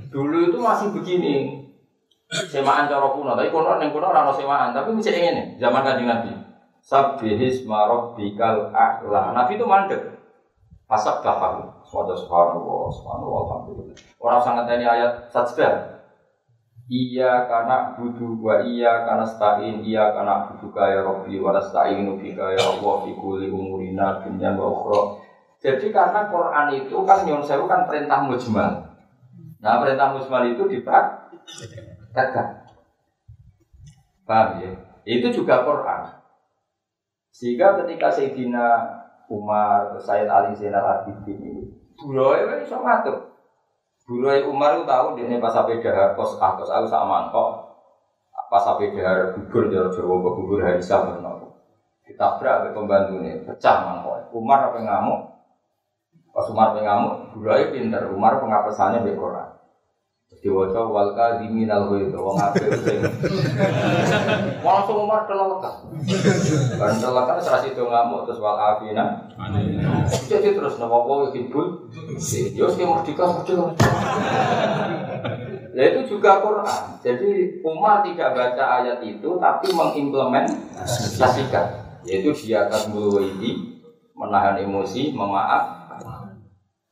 [0.09, 1.65] Dulu itu masih begini.
[2.29, 6.33] Semaan cara kuno, tapi kuno yang kuno orang semaan, tapi bisa ini zaman kanjeng Nabi.
[6.85, 9.33] Sabihis marok bikal a'la.
[9.33, 10.21] Nabi itu mandek.
[10.85, 11.65] Pasak baharu.
[11.81, 13.97] Suatu subhanallah, subhanallah, alhamdulillah.
[14.21, 15.97] Orang sangat ini ayat sajdah.
[16.85, 22.53] Iya karena budu wa iya karena stain iya karena budu kaya Robbi wa stain bika
[22.53, 25.17] ya Allah fi kulli umurina dunya wa ukhra.
[25.65, 28.85] Jadi karena Quran itu kan nyon sewu kan perintah mujmal.
[29.65, 32.69] Nah perintah mujmal itu dipraktekkan.
[34.29, 34.77] Paham ya?
[35.09, 36.24] Itu juga Quran.
[37.35, 38.67] Sehingga ketika Sayyidina
[39.27, 41.65] Umar, Sayyid Ali Zainal Abidin ini,
[41.99, 43.35] buroy kan bisa ngatur.
[44.47, 47.75] Umar itu tahu dia ini pas sampai dahar kos kos aku sama mangkok.
[48.47, 51.59] Pas sampai dahar gugur jawa Jawa gugur hari sama nopo.
[52.07, 54.31] Ditabrak ke pembantu ini, pecah mangkok.
[54.31, 55.21] Umar apa ngamuk?
[56.31, 58.15] Pas Umar apa ngamuk, buroy pinter.
[58.15, 59.59] Umar pengapesannya bekoran.
[60.43, 63.01] Diwaca wal kadhimin al ghaidh wong apik sing
[64.65, 65.75] langsung umar telelekan.
[66.81, 69.29] Kan telelekan serasi itu ngamuk terus wal afina.
[70.29, 71.89] Jadi terus nama wa hibul.
[72.57, 73.73] Yo sing merdeka merdeka.
[75.75, 76.83] Nah itu juga Quran.
[77.03, 81.67] Jadi Umar tidak baca ayat itu tapi mengimplementasikan.
[82.07, 82.95] Yaitu dia akan
[83.27, 83.81] ini
[84.15, 85.89] menahan emosi, memaaf.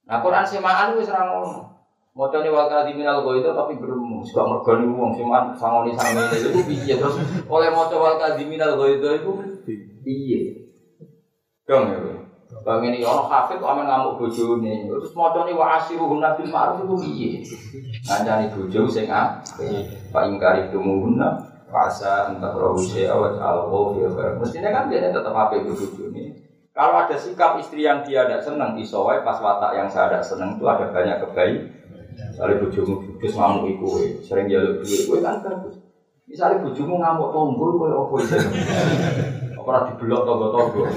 [0.03, 1.72] Nah Quran semaan itu serang
[2.13, 6.95] ini wakil di minal itu tapi belum suka mergani uang cuman sangoni sangoni itu piye?
[7.01, 7.17] Terus
[7.49, 9.33] oleh motor wakil di minal itu itu
[10.05, 10.41] piye?
[11.65, 11.99] Dong ya
[12.69, 12.85] bang.
[12.85, 16.85] Ini orang kafir kok aman ngamuk bojo nih terus motor ini wasi ruhun nabi ma'ruf
[16.85, 17.31] itu piye?
[18.05, 23.97] Ngancani bojo sing pak ingkari tumuhuna rasa entah rohu awat alwo
[24.37, 26.29] mestinya kan dia tetap apa itu bojo nih
[26.77, 30.61] kalau ada sikap istri yang dia tidak senang disowai pas watak yang saya tidak senang
[30.61, 31.82] itu ada banyak kebaikan
[32.33, 33.89] Misalnya bujumu judes ngamuk iku
[34.25, 35.77] sering jaluk duit kowe kan bagus.
[36.25, 38.41] Misalnya bujumu ngamuk tombol kowe opo itu?
[39.63, 40.89] Ora dibelok tonggo-tonggo.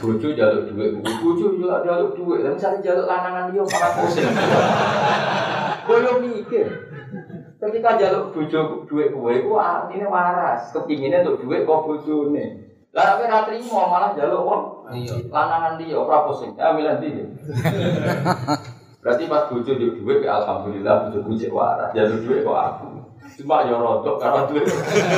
[0.00, 2.40] Bojo jaluk duit, bojo juga jaluk duit.
[2.40, 4.32] Dan misalnya jaluk lanangan dia malah pusing.
[5.84, 6.66] Kowe mikir.
[7.60, 12.44] Ketika jaluk bojo duit kowe iku artine waras, kepinginnya untuk duit kok bojone.
[12.96, 15.30] Lah tapi ra trimo malah jaluk wong Iya.
[15.30, 16.58] Lanangan dia ora pusing.
[16.58, 17.28] Ya milih dia.
[19.00, 21.90] Berarti pas bojo di duit ya alhamdulillah bojo bojo waras.
[21.96, 22.88] Ya duit kok aku.
[23.40, 24.64] Cuma ya rontok karena duit.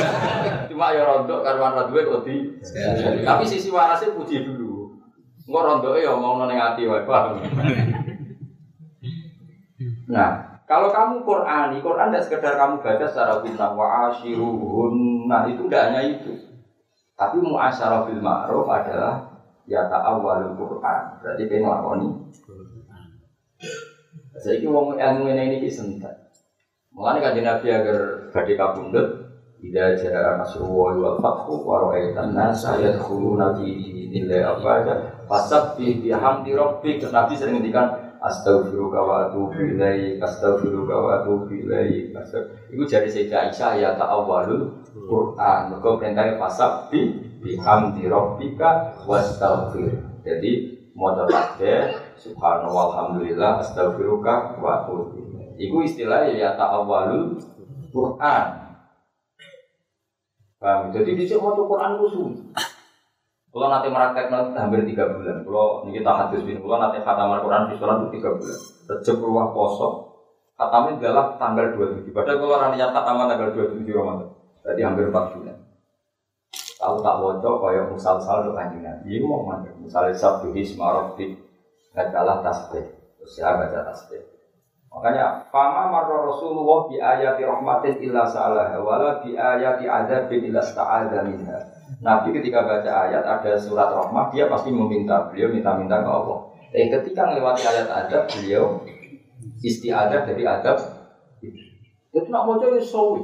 [0.71, 2.35] Cuma ya rontok karena duit kok di.
[3.27, 4.95] Tapi sisi warasnya puji dulu.
[5.43, 7.03] Engko rontoke ya omongno ning ati wae.
[10.07, 15.27] Nah, kalau kamu Qur'ani, Qur'an tidak sekedar kamu baca secara bintang wa ashiruhun.
[15.27, 16.31] Nah, itu tidak hanya itu.
[17.19, 19.21] Tapi muasyarah bil ma'ruf adalah
[19.67, 21.19] ya ta'awwalul Qur'an.
[21.19, 22.07] Berarti dia ngelakoni.
[24.43, 26.11] Saya wong ilmu ini ini sentak.
[26.91, 29.07] Mulane kan Nabi agar badhe kabundut
[29.63, 36.99] Ida jaa nasrullahi wal fathu wa ra'aitan nasa yadkhuluna fi dinillahi afwaja fasabbih bihamdi rabbik.
[37.07, 37.87] Nabi sering ngendikan
[38.23, 42.15] Astaghfiruka wa atubu ilaik, astaghfiruka wa atubu ilaik.
[42.71, 45.75] Iku jadi Sayyidah Aisyah ya ta'awwalul Quran.
[45.75, 49.99] Mergo perintahnya fasabbih bihamdi rabbika wastaghfir.
[50.23, 50.51] Jadi
[50.95, 54.85] maca tasbih subhanallah alhamdulillah astaghfiruka wa.
[55.53, 57.37] Iku istilahnya ya ta'awwalul
[57.93, 58.47] Quran.
[60.57, 60.95] Paham?
[60.95, 62.23] Jadi di sini mau Quran itu.
[63.53, 65.45] Kalau nanti meraktek hampir tiga bulan.
[65.45, 68.59] Kalau ini kita hadis bin, kalau nanti khataman Quran di sholat itu tiga bulan.
[68.89, 69.89] Rejab ruah poso.
[70.57, 72.09] Khatamin adalah tanggal 27.
[72.09, 74.29] Padahal kalau orang niat khataman tanggal 27 Ramadan.
[74.65, 75.57] Berarti hampir empat bulan.
[76.81, 78.83] Tahu tak bocor kayak musal-sal itu kanjeng.
[79.05, 79.69] Ini mau mana?
[79.77, 81.13] Misalnya sabtu hisma
[81.93, 82.85] kalah tasbih.
[83.21, 84.21] Terus ya baca tasbih.
[84.93, 91.25] Makanya fama marra Rasulullah bi ayati rahmatin illa sa'alaha wala bi ayati adzabin illa sta'adza
[91.25, 91.57] minha.
[92.01, 96.39] Nabi ketika baca ayat ada surat rahmat dia pasti meminta, beliau minta-minta ke Allah.
[96.73, 98.81] Eh ketika melewati ayat adab beliau
[99.65, 100.77] istiadah dari adab
[102.13, 103.21] itu nak mau jadi sawi.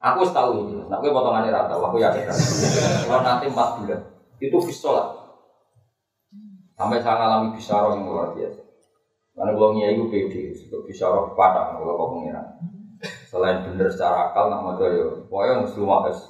[0.00, 2.24] Aku tahu ini, nak gue potongannya rata, aku yakin.
[3.04, 4.00] Kalau nanti empat bulan
[4.40, 5.19] itu fisolat
[6.80, 8.64] sampai saya ngalami bisaroh yang luar biasa.
[9.36, 12.56] Karena kalau nyai itu pede, sebab bisa roh patah kalau kau pengiran.
[13.28, 16.20] Selain bener secara akal, nak mau yo, pokoknya harus lumah harus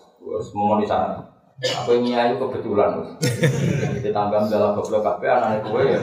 [0.43, 1.23] semua di sana.
[1.61, 2.99] Aku yang itu kebetulan,
[4.01, 5.99] kita tambah dalam goblok kafe anak gue ya.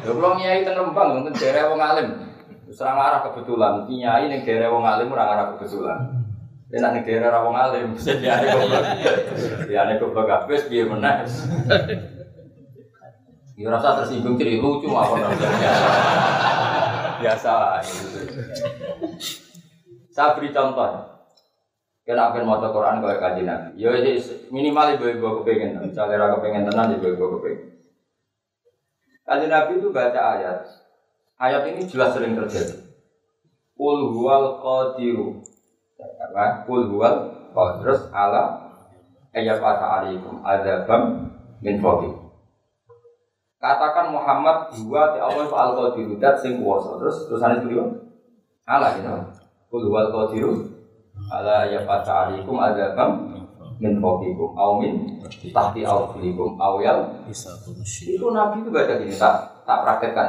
[0.00, 2.08] Ya kalau nyai tenembang, mungkin daerah wong alim.
[2.70, 6.00] Serang arah kebetulan, nyai yang daerah wong alim orang arah kebetulan.
[6.70, 8.84] Dia nak daerah wong alim, bisa dia ada goblok.
[9.66, 11.26] Dia ada goblok kafe, dia menang.
[13.56, 15.72] Ya rasa tersinggung jadi lucu apa namanya.
[17.24, 18.20] Biasa gitu.
[20.12, 21.16] Saya beri contoh.
[22.04, 23.80] Kena akan mau Quran kayak kaji nabi.
[23.80, 23.96] Ya
[24.52, 25.80] minimal ibu ibu kepengen.
[25.88, 27.80] Misalnya raka kepengen tenang ibu ibu kepengen.
[29.24, 30.60] Kaji nabi itu baca ayat.
[31.40, 32.76] Ayat ini jelas sering terjadi.
[33.72, 35.40] Kul huwal qadiru.
[36.68, 37.16] Kul huwal
[37.80, 38.68] terus ala
[39.32, 41.32] ayat alaikum adabam
[41.64, 42.25] min fawqikum
[43.56, 47.88] katakan Muhammad dua ti Allah soal qadiru dat sing kuwasa terus terusane beliau
[48.68, 49.10] ala gitu
[49.72, 50.76] kul wal qadiru
[51.32, 53.32] ala ya fata alaikum adzabam
[53.80, 55.20] min fawqikum aw min
[55.52, 60.28] tahti arjulikum aw yal itu nabi itu baca gini tak tak praktekkan.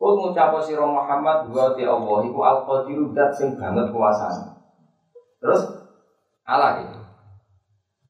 [0.00, 4.56] Kul ngucap sira Muhammad dua ti Allah iku al qadiru dat sing banget kuasane.
[5.40, 5.60] Terus
[6.48, 6.98] ala gitu.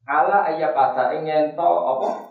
[0.07, 2.30] Ala ayat kata ingin to apa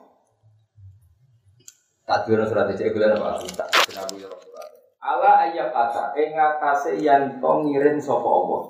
[2.27, 3.39] dulu surat itu gue apa?
[3.55, 4.67] Tak kenapa ya Rasulullah.
[5.01, 8.63] Ala ayat kata engatase yang to ngirim sopo Allah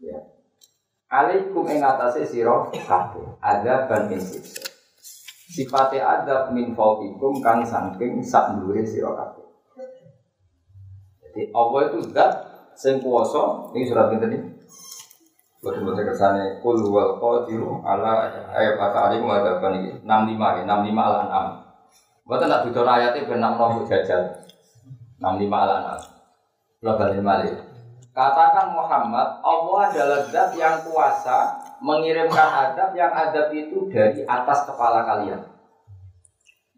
[0.00, 0.18] ya.
[1.08, 4.74] Alaikum engatase siro kabeh ada banding siksa
[5.54, 9.46] sifate adab min fauqikum kang saking sak dhuwure sira kabeh.
[11.22, 12.32] Jadi Allah itu zat
[12.74, 13.70] sing kuwasa?
[13.70, 14.18] Ini surat ini?
[14.18, 14.38] Tadi
[15.62, 20.84] Buat buat kesannya kul wal ala ayat kata alim ada nih enam lima ya enam
[20.84, 21.46] lima ala enam
[22.24, 24.32] Bukan tak butuh ayatnya benar nomor jajal.
[25.20, 25.96] 65 ala
[26.80, 27.52] Lo balik balik.
[28.14, 35.02] Katakan Muhammad, Allah adalah zat yang kuasa mengirimkan adab yang adab itu dari atas kepala
[35.02, 35.42] kalian.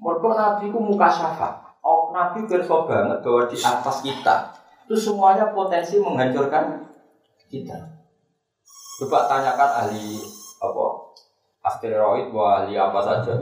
[0.00, 1.76] Mereka Nabi ku muka syafa.
[1.84, 4.36] Oh, Nabi berso banget bahwa di atas kita
[4.86, 6.88] itu semuanya potensi menghancurkan
[7.50, 7.74] kita.
[9.02, 10.18] Coba tanyakan ahli
[10.62, 10.84] apa
[11.66, 13.34] asteroid, wah ahli apa saja.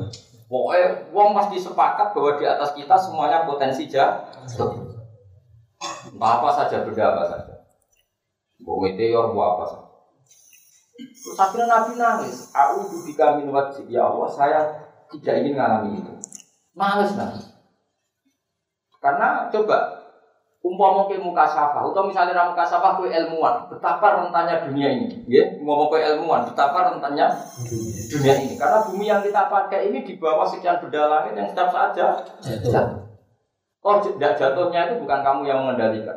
[0.44, 4.94] Pokoknya wong pasti sepakat bahwa di atas kita semuanya potensi jatuh.
[6.12, 7.54] Entah apa saja, benda apa saja.
[8.60, 9.84] Mau meteor, mau apa saja.
[10.94, 12.52] Terus akhirnya Nabi nangis.
[12.54, 13.88] Aku bika min wajib.
[13.90, 14.60] Ya Allah, saya
[15.10, 16.12] tidak ingin mengalami itu.
[16.76, 17.44] Nangis, nangis.
[19.02, 19.93] Karena coba,
[20.64, 25.92] Umpama muka safa, atau misalnya ramu kasafah ke ilmuwan, betapa rentannya dunia ini, ya, umpama
[25.92, 27.36] ke ilmuwan, betapa rentannya
[28.08, 28.56] dunia ini.
[28.56, 33.04] Karena bumi yang kita pakai ini di bawah sekian benda langit yang setiap saat jatuh.
[33.84, 36.16] Oh, jatuhnya itu bukan kamu yang mengendalikan.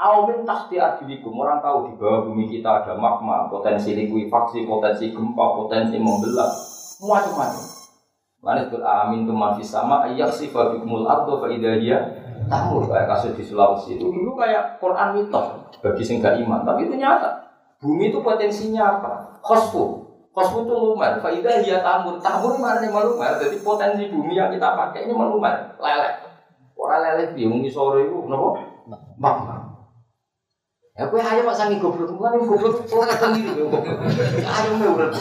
[0.00, 5.44] Awamin tahti adilikum, orang tahu di bawah bumi kita ada magma, potensi likuifaksi, potensi gempa,
[5.60, 6.48] potensi membelah,
[7.04, 7.64] macam-macam.
[8.40, 12.19] Mana itu amin tuh masih sama ayat sih fabikumul ardo faidahia
[12.50, 14.10] tahu kayak kasus di Sulawesi itu.
[14.10, 15.46] Dulu kayak Quran mitos.
[15.78, 17.46] Bagi sing gak iman tapi itu nyata.
[17.80, 19.40] Bumi itu potensinya apa?
[19.40, 20.04] Khosfu.
[20.34, 21.22] Khosfu itu lumer.
[21.22, 22.18] Faidah dia tamur.
[22.18, 23.38] Tamur mana nih melumer.
[23.38, 25.78] Jadi potensi bumi yang kita pakai ini melumer.
[25.78, 26.26] Lelek.
[26.74, 28.58] Orang lelek bingung sore itu nopo
[29.16, 29.70] mak
[31.00, 33.56] Ya kowe ayo Pak Sami goblok, mulane goblok kula kadang iki.
[33.56, 33.72] Lho.
[34.44, 35.16] Ayo me urip.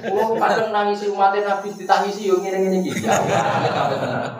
[0.00, 3.04] Kula kadang nangisi umat Nabi ditangisi yo ngene-ngene iki.
[3.04, 4.32] Ya, amit tenan.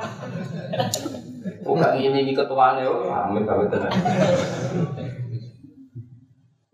[1.67, 3.91] Oh gak ngene iki ketuane yo, amit amit tenan.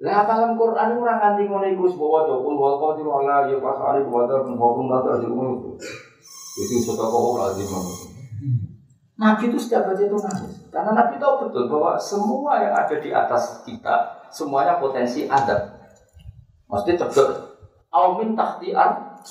[0.03, 3.79] Lah apa Quran ora nganti ngono iku wis bawa dokul wal qadir wala ya pas
[3.79, 5.79] ali buat hukum data di umum.
[6.59, 7.71] Itu sedekah ora lazim.
[9.23, 10.67] Nabi itu setiap baca itu nangis.
[10.75, 15.79] Karena Nabi tahu betul bahwa semua yang ada di atas kita, semuanya potensi ada.
[16.67, 17.31] Maksudnya cedek.
[17.95, 19.23] Aumin tahtiar.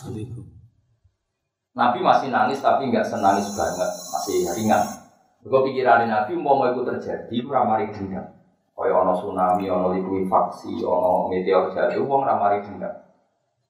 [1.75, 5.00] Nabi masih nangis tapi nggak senangis banget, masih ringan.
[5.41, 8.29] Gue pikiran Nabi mau mau itu terjadi, ramari dendam.
[8.77, 12.93] Kayak ono tsunami, ono likuifaksi, ono meteor jatuh, uang ramari dendam.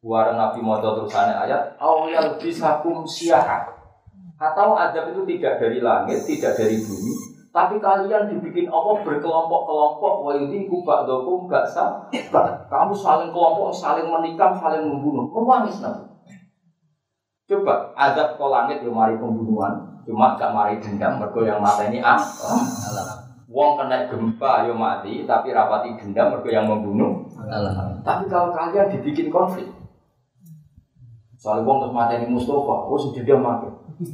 [0.04, 3.08] Buat Nabi mau terusannya ayat, awal bisa kum
[4.42, 7.14] atau adab itu tidak dari langit, tidak dari bumi,
[7.54, 12.10] tapi kalian dibikin Allah berkelompok-kelompok, wa ini kubak dokum gak sah.
[12.72, 15.30] Kamu saling kelompok, saling menikam, saling membunuh.
[15.30, 16.08] Menangis nabi.
[17.46, 22.02] Coba adab ke langit yang mari pembunuhan, cuma gak mari dendam, mergo yang mata ini
[22.02, 22.20] ah.
[23.52, 27.28] Wong kena gempa yo mati, tapi rapati dendam mergo yang membunuh.
[28.02, 29.68] Tapi kalau kalian dibikin konflik,
[31.36, 33.68] soal wong terus mati ini Mustafa, oh dia mati.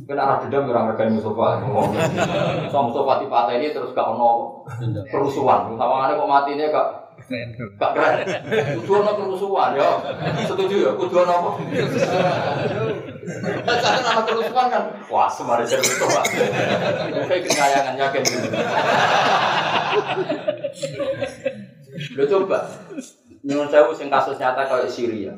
[0.03, 1.63] Kena arah dendam orang regani Mustafa.
[2.73, 4.63] So Mustafa patah ini terus gak ono
[5.07, 5.79] kerusuhan.
[5.79, 8.25] Tawangannya kok mati ini gak gak keren.
[8.79, 9.89] Kudu ono kerusuhan ya.
[10.47, 10.91] Setuju ya?
[10.95, 11.49] Kudu ono apa?
[13.67, 14.83] Jangan nama kerusuhan kan.
[15.11, 16.21] Wah, semari jadi Mustafa.
[17.27, 18.23] Kayak kenyayangan yakin.
[22.15, 22.59] Lo coba.
[23.43, 25.33] Nyuruh saya sing kasus nyata kayak Syria.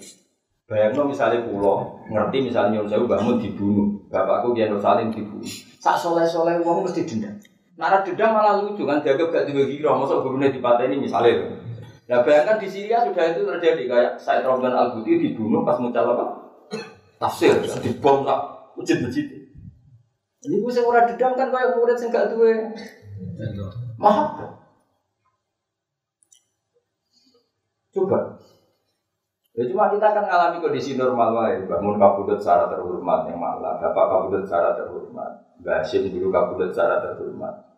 [0.69, 5.41] Bayangno misalnya pulau, ngerti misalnya nyuruh saya bangun dibunuh, bapakku dia Salim dibunuh.
[5.81, 7.33] Sak soleh soleh uang mesti dendam.
[7.73, 11.41] Nara dendam malah lucu kan, jaga gak dibagi roh, masa gurunya di ini misalnya.
[12.09, 16.01] Nah bayangkan di Syria sudah itu terjadi kayak Said Romdan Al Buti dibunuh pas muncul
[16.17, 16.25] apa?
[17.21, 17.53] Tafsir,
[17.85, 19.29] dibom tak ujit masjid.
[20.39, 22.73] Ini gue sing ora dendam kan kayak murid sing gak duwe.
[24.01, 24.41] Maaf.
[27.93, 28.39] Coba
[29.59, 31.67] Ya cuma kita akan mengalami kondisi normal wae.
[31.67, 37.03] Bangun kabudut secara terhormat yang malah, bapak kabudut secara terhormat, Mbak Hashim dulu kabudut secara
[37.03, 37.68] terhormat.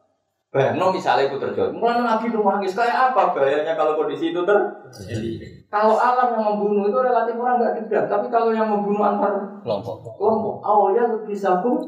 [0.51, 5.63] Bayangno misalnya itu terjadi, mulai Nabi nangis kayak apa bahayanya kalau kondisi itu terjadi?
[5.71, 9.31] Kalau alam yang membunuh itu relatif orang nggak dendam, tapi kalau yang membunuh antar
[9.63, 11.79] kelompok, kelompok awalnya bisa pun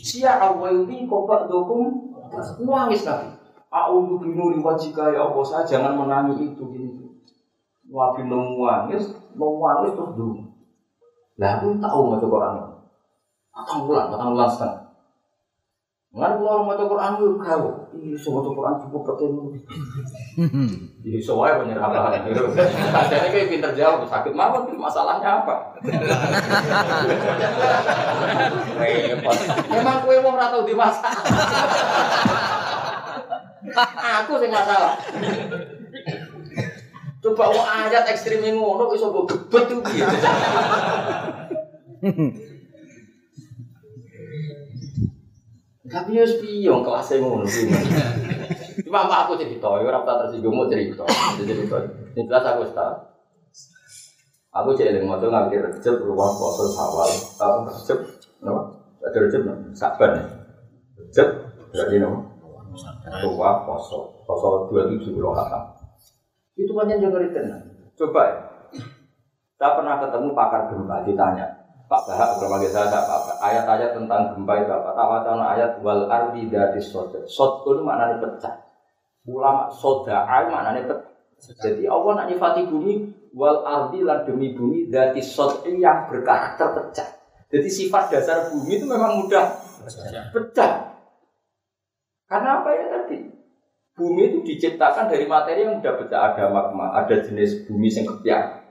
[0.00, 2.16] sia awalnya kopak dokum
[2.64, 3.36] nangis Nabi.
[3.68, 6.96] Aku binuri wajika ya Allah, saya jangan menangis itu gini.
[7.92, 10.40] Wabi nangis, mau nangis terus dulu.
[11.36, 12.54] Lah aku tahu coba Quran.
[13.52, 14.85] Atang bulan, atang bulan setengah.
[16.16, 17.64] Nggak keluar mau coba Quran itu kau.
[17.92, 19.44] Iya, semua coba Quran cukup ketemu.
[21.04, 22.24] Jadi soalnya banyak apa?
[23.12, 25.76] Jadi kayak pinter jawab, sakit mawon masalahnya apa?
[29.68, 31.12] Memang kue mau ratau di masa.
[34.24, 34.96] Aku sih masalah.
[37.20, 40.06] Coba wong ayat ekstrim yang ngono iso mbok gebet tuh piye.
[45.86, 47.46] Tapi ya piye wong kelas ngono.
[48.86, 51.02] Cuma apa aku cerita, ya ora tak tersinggung mau cerita.
[51.40, 51.76] Cerita.
[52.12, 52.94] Ini jelas aku tahu.
[54.56, 57.98] Aku jadi mau tuh ngambil rejep ruang poso sawal, tahu rejep,
[58.40, 58.72] no?
[59.04, 59.52] Ada rejep no?
[59.76, 60.16] Saban,
[60.96, 61.28] rejep
[61.72, 62.24] berarti no?
[63.24, 65.60] Ruang poso, poso dua tujuh puluh kata.
[66.56, 67.32] Itu banyak yang ngeri.
[67.96, 68.36] Coba ya.
[69.56, 71.55] Saya pernah ketemu pakar gempa ditanya,
[71.86, 74.90] Pak Bahak berbagai saya apa ayat-ayat tentang gempa itu apa?
[74.90, 77.22] Tawatan ayat wal ardi dari soda.
[77.30, 78.58] Sod itu maknanya pecah.
[79.30, 81.14] Ulama soda ay maknanya pecah.
[81.62, 83.06] Jadi Allah nak nyifati bumi
[83.38, 87.08] wal ardi lan demi bumi dari sod yang berkarakter pecah.
[87.54, 89.46] Jadi sifat dasar bumi itu memang mudah
[90.34, 90.72] pecah.
[92.26, 93.30] Karena apa ya tadi?
[93.94, 98.65] Bumi itu diciptakan dari materi yang sudah beda ada magma, ada jenis bumi yang kepiak.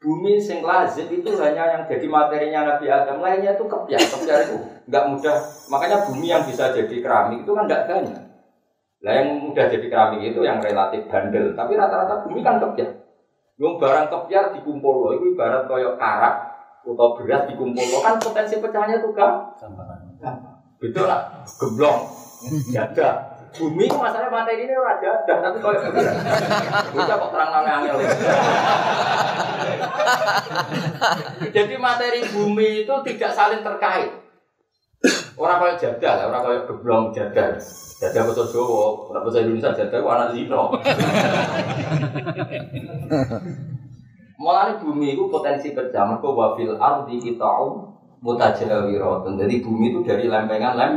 [0.00, 4.00] Bumi sing lazim itu hanya yang jadi materinya Nabi Adam, lainnya itu kepiak.
[4.00, 4.56] Kepiak itu
[4.88, 5.36] nggak mudah.
[5.68, 8.24] Makanya bumi yang bisa jadi keramik itu kan nggak banyak.
[9.04, 12.96] Lah yang mudah jadi keramik itu yang relatif bandel, tapi rata-rata bumi kan kepiak.
[13.60, 16.48] Yang barang kepiak dikumpul loh, itu ibarat koyok karak
[16.80, 19.52] atau beras dikumpul loh, kan potensi pecahnya tuh kan?
[20.80, 21.28] Betul lah,
[21.60, 22.08] geblong,
[22.72, 27.96] jada, bumi masalahnya materi ini raja dan tapi kalau bisa kok terang namanya angel
[31.56, 34.10] jadi materi bumi itu tidak saling terkait
[35.40, 37.52] orang kayak jadal orang kayak geblong jadal
[38.00, 40.62] jadal betul Jawa orang bahasa Indonesia jadal anak zino
[44.40, 47.44] Mulai bumi itu potensi kerja, mereka wafil ardi kita
[48.24, 49.36] mutajawiratun.
[49.36, 50.92] Jadi bumi itu dari lempengan lem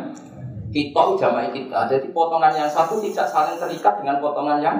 [0.72, 1.80] kita jamaah kita.
[1.92, 4.78] Jadi potongan yang satu tidak saling terikat dengan potongan yang.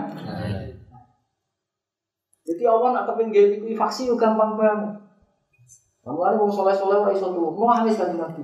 [2.44, 4.92] Jadi Allah nak kepengen jadi faksi juga gampang banget.
[6.04, 8.44] Ada mau soleh soleh orang iso tuh, mau nangis kan nabi.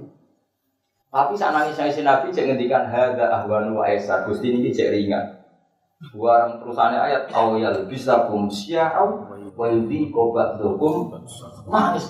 [1.12, 5.44] Tapi saat nangis nangis nabi cek ngendikan harga ahwanu wa esa gusti ini cek ringan.
[6.16, 11.12] Buang terusannya ayat au ya bisa kum siau wa yudi kobat dokum
[11.68, 12.08] nangis.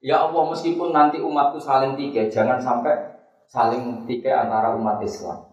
[0.00, 2.96] Ya Allah meskipun nanti umatku saling tiga, jangan sampai
[3.44, 5.44] saling tiga antara umat Islam.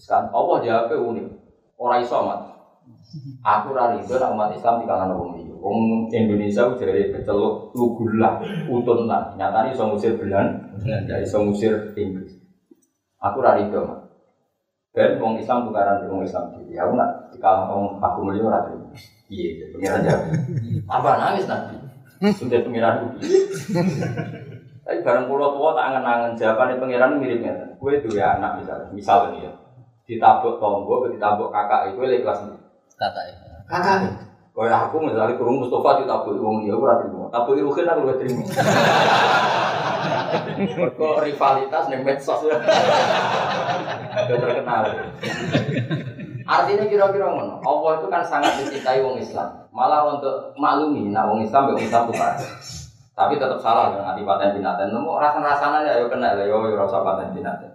[0.00, 1.26] Sekarang Allah jawabnya unik.
[1.76, 2.53] Orang iso amat.
[3.46, 5.52] Aku rari itu umat Islam di kalangan orang ini.
[5.54, 9.32] Wong Indonesia jadi keceluk lugulah utun lah.
[9.38, 12.36] Nyatanya iso ngusir Belan, dari iso ngusir Inggris.
[13.22, 14.04] Aku rari itu amat.
[14.94, 16.72] Dan wong Islam tukaran dengan wong Islam jadi.
[16.84, 18.76] Aku nak di kalangan aku melihat rari.
[19.30, 20.26] Iya, pengiran jawab.
[20.90, 21.76] Apa nangis nanti?
[22.34, 23.14] Sudah pengiran
[24.84, 27.56] tapi bareng pulau tua tak angen-angen jawaban pangeran miripnya.
[27.80, 29.52] Kue itu ya anak misalnya, misalnya nih ya.
[30.04, 32.40] Ditabuk tonggo, ditabuk kakak itu lagi kelas.
[32.98, 33.34] Kakak ya.
[33.66, 33.98] Kakak.
[34.54, 37.26] Kau aku misalnya kurung Mustafa ditabuk uang dia, aku rati mau.
[37.26, 38.46] Tabuk Irukin aku lebih terima.
[40.94, 42.54] Kok rivalitas nih medsos ya.
[44.14, 44.82] Udah terkenal.
[46.46, 47.58] Artinya kira-kira ngono.
[47.66, 49.66] Allah itu kan sangat dicintai wong Islam.
[49.74, 52.34] Malah untuk maklumi, nah wong Islam, wong Islam bukan.
[53.14, 54.94] Tapi tetap salah dengan anti paten binaten.
[54.94, 57.74] Nemu rasa rasanya ya kena ya yo rasa paten binaten.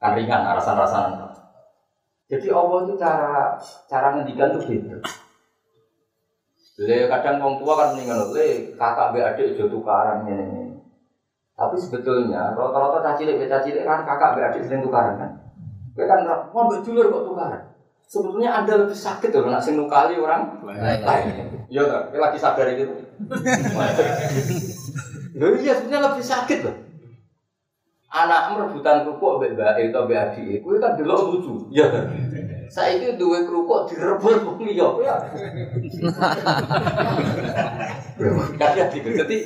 [0.00, 1.28] Kan ringan rasa rasanya.
[2.30, 3.58] Jadi Allah itu cara
[3.90, 4.96] cara ngendikan tuh beda.
[6.80, 10.78] Le kadang orang tua kan meninggal le kakak be adik itu tukaran ini.
[11.58, 15.30] Tapi sebetulnya rata-rata caci lek caci lek kan kakak be adik sering tukaran kan.
[15.92, 16.22] Gue kan
[16.54, 17.62] mau be dulur kok tukaran.
[18.06, 21.60] Sebetulnya anda lebih sakit loh nak sing nukali orang lain.
[21.66, 22.02] Iya kan?
[22.14, 22.86] Lagi sadar itu.
[25.40, 26.89] Iya sebenarnya lebih sakit loh.
[28.10, 31.70] Anak merebutan kerupuk mbek mbak itu mbek adik, kowe kan delok lucu.
[31.70, 32.04] Iya kan?
[32.66, 35.14] Saiki duwe kerupuk direbut wong liya, ya.
[38.58, 39.14] Kaya gitu.
[39.14, 39.36] Jadi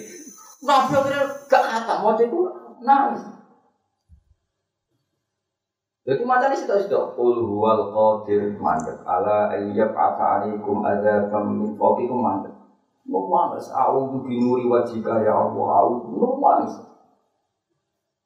[0.64, 0.96] Nabi
[1.44, 2.40] gak kata mau itu
[2.80, 3.22] nangis.
[6.04, 11.76] Jadi macam ini sudah sudah Qul huwal qadir mandek ala ayyab aka alaikum ada min
[11.76, 12.52] fawqikum mandek
[13.04, 16.93] Nangis, aku binuri wajika ya Allah, aku nangis.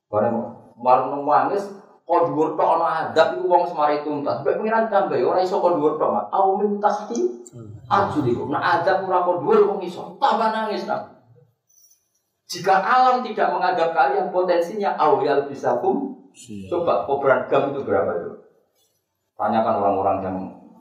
[0.08, 0.34] Barang
[0.80, 1.68] barang nangis,
[2.08, 4.40] kau dhuwur tok ana adab iku wong semari tuntas.
[4.40, 6.32] Mbek pengiran tambah ora iso kau dhuwur tok.
[6.32, 7.44] Au min tahti
[7.84, 8.48] arjuliku.
[8.48, 10.16] Nah adab ora kau dhuwur wong iso.
[10.16, 11.18] Tambah nangis nang.
[12.48, 16.16] Jika alam tidak menganggap kalian potensinya awal bisa kum,
[16.72, 18.32] coba kobaran gam itu berapa itu?
[19.36, 20.36] Tanyakan orang-orang yang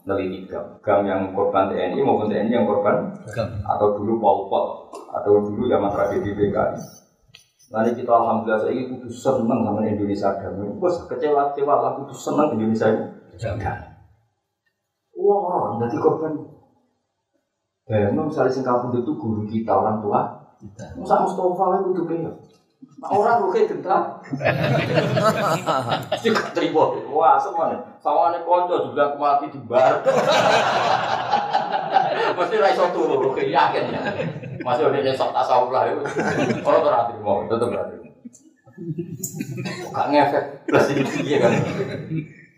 [0.07, 3.51] neliti gam, gam yang korban TNI maupun TNI yang korban gam.
[3.67, 6.80] atau dulu Pol Pot atau dulu zaman tragedi PKI.
[7.68, 10.55] Nanti kita alhamdulillah saya itu seneng sama Indonesia gam.
[10.80, 13.05] Bos kecewa kecewa lah itu seneng Indonesia ini.
[13.36, 13.78] Jangan.
[15.20, 16.34] Wah orang jadi korban.
[17.88, 20.22] Bayangin misalnya singkapun itu guru kita orang tua.
[20.95, 22.36] Musa Mustafa lah itu kayak
[23.03, 24.01] orang lu kayak gentar.
[26.24, 26.84] Juga terima.
[27.11, 27.78] Wah, semuanya.
[28.01, 30.01] Sama nih konco juga aku mati di bar.
[32.38, 34.01] Mesti raiso turu, lu kayak yakin ya.
[34.61, 36.01] Masih udah nyesok tasawuf lah itu.
[36.61, 37.95] Kalau rati mau, tetap rati.
[39.89, 40.43] Gak ngefek.
[40.69, 41.51] Plus ini iya kan.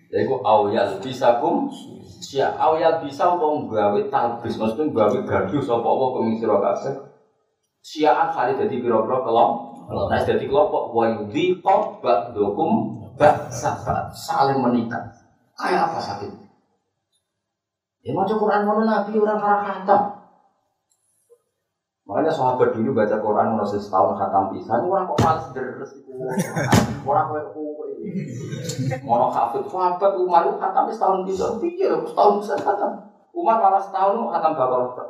[0.10, 1.70] Jadi aku awal bisa kum
[2.20, 6.94] Sia awal bisa mau gawe talbis, maksudnya gawe gaduh sapa apa kemisira kabeh.
[7.80, 9.52] Siaan kali jadi biro-biro kelom
[9.90, 12.06] Nah, jadi kelompok wayudi bak
[12.38, 15.02] dokum bak sahabat saling menikah.
[15.58, 16.30] Kayak apa sakit?
[18.00, 19.98] Ya mau Quran mau nabi orang arah kata.
[22.10, 26.10] Makanya sahabat dulu baca Quran nggak setahun khatam pisan, orang kok males deres itu.
[27.06, 27.86] Orang kok kowe.
[29.06, 33.14] Mono hafid sahabat Umar itu khatam setahun pisan, piye lho setahun bisa khatam.
[33.30, 35.06] Umar malah setahun mau khatam bakal.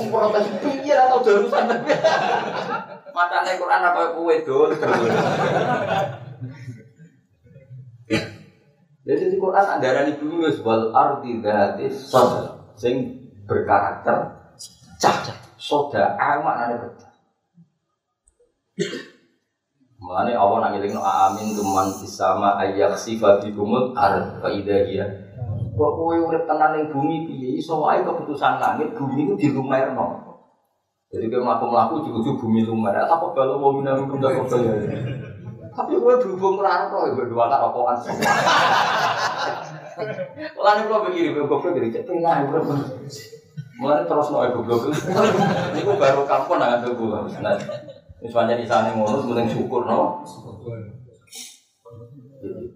[0.00, 1.64] Umar protes piye atau darusan.
[3.12, 4.70] Macane Quran apa kowe dol.
[9.10, 14.38] Jadi di Quran ada di dulu wal ardi dati soda sing berkarakter
[15.02, 17.10] cah soda amat nane bercah.
[19.98, 25.10] Mulane Allah nang ngelingno amin tuman sama ayak sifat bikumul ar fa idahia.
[25.74, 30.22] Kok kowe urip tenan ning bumi piye iso wae keputusan langit bumi itu dilumerno.
[31.10, 32.94] Jadi kayak melaku-melaku juga bumi lumer.
[32.94, 34.70] Apa kalau mau minum bunda kok ya?
[35.80, 38.28] Tapi gue berhubung raro, gue dua tak rokokan semua.
[40.36, 42.60] Kalau nih gue begini, gue goblok jadi cek tengah, gue
[43.80, 44.92] Mulai terus noy goblok.
[44.92, 47.20] Ini gue baru kampung nggak tuh gue.
[47.40, 47.56] Nah,
[48.20, 50.20] misalnya di sana ngono, sebenarnya syukur no.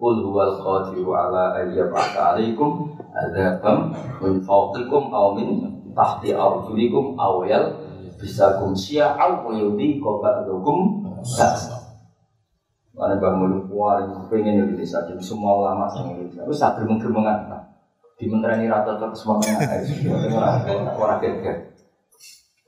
[0.00, 3.92] Kul huwal qadiru ala ayyab'atha alaikum adzabam
[4.24, 5.60] min fawqikum aw min
[5.92, 7.68] tahti arjulikum aw yal
[8.16, 11.83] bisa kum syia'aw wa yudi qaba'dukum ba'sa
[12.94, 16.46] karena Mulu paling pengen Indonesia, jadi semua ulama sang Indonesia.
[16.46, 17.50] Terus tak geremeng-geremengan,
[18.14, 19.58] di menteri rata terus semuanya
[20.30, 21.74] orang orang geger.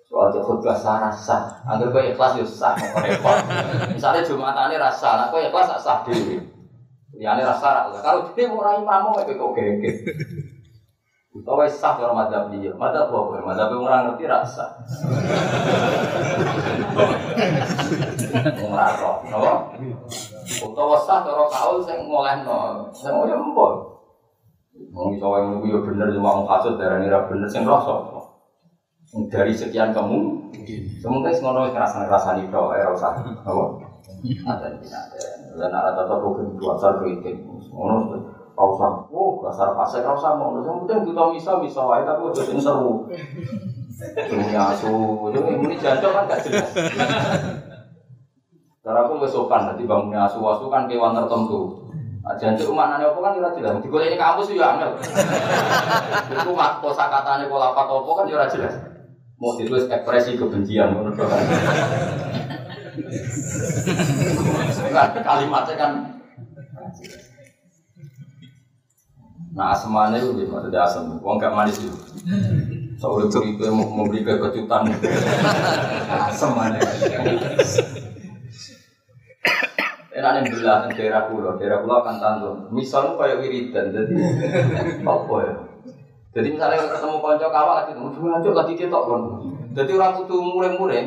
[0.07, 2.74] Soal khutbah sah rasa, agar kau ikhlas ya sah.
[3.91, 6.43] Misalnya jumatan ini rasa, nah kau ikhlas sah dewi.
[7.14, 7.91] Ya ini rasa.
[8.03, 9.95] Kalau dia mau rai mamu, kau kau geger.
[11.47, 13.47] Kau sah kalau madzhab dia, madzhab apa?
[13.47, 14.74] Madzhab orang ngerti rasa.
[18.77, 19.53] Roh, napa?
[20.61, 22.87] Utawa sah cara kaul sing ngolehno.
[22.93, 23.72] Sing yo empol.
[24.93, 27.97] Wong iso wae niku yo bener cuma wong kasut darani ra bener sing rasa.
[29.33, 30.51] Dari sekian kamu,
[31.01, 33.16] semoga ngono wis ngrasa-ngrasani tok ora usah.
[33.22, 33.64] Napa?
[34.27, 34.68] Ada.
[35.57, 36.20] Dan ada tetap
[36.61, 37.41] dua sar kritik.
[37.72, 38.20] Ngono
[38.57, 42.24] Kau usah, oh dasar pasir kau usah mau, yang penting kita bisa bisa wae tapi
[42.24, 43.05] udah sing seru.
[44.33, 46.72] Dunia asu, ini jancok kan gak jelas.
[48.87, 51.91] Cara aku sopan, nanti bangunnya asu asu kan kewan tertentu.
[52.22, 53.74] Nah, jancok maknanya apa kan tidak jelas.
[53.82, 54.91] Di ini kampus juga angel.
[56.30, 58.78] Itu mak kosa katanya pola apa apa kan juga jelas.
[59.43, 61.43] Mau ditulis ekspresi kebencian, menurut kan.
[65.18, 65.93] Kalimatnya kan
[69.57, 70.68] Nah asmane itu gimana?
[70.68, 71.97] Maksudnya asam, uang gak manis itu.
[73.01, 74.95] Soalnya itu mau memberi kejutan.
[76.28, 76.76] Asam mana?
[80.17, 82.57] Enak nih belah daerah pulau, daerah pulau akan tantun.
[82.73, 84.14] Misalnya kayak wiridan, jadi
[85.12, 85.55] apa ya?
[86.33, 89.23] Jadi misalnya ketemu konco kawal lagi ketemu dua aja lagi ketok kan.
[89.77, 91.07] Jadi orang kudu mureng-mureng,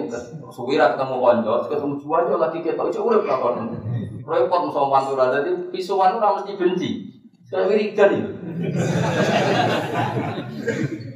[0.54, 3.66] suwira ketemu konco, ketemu aja lagi ketok, itu urip kan.
[4.30, 6.90] Repot musuh pantura, jadi pisuan orang mesti benci.
[7.50, 8.30] Saya wiridan itu.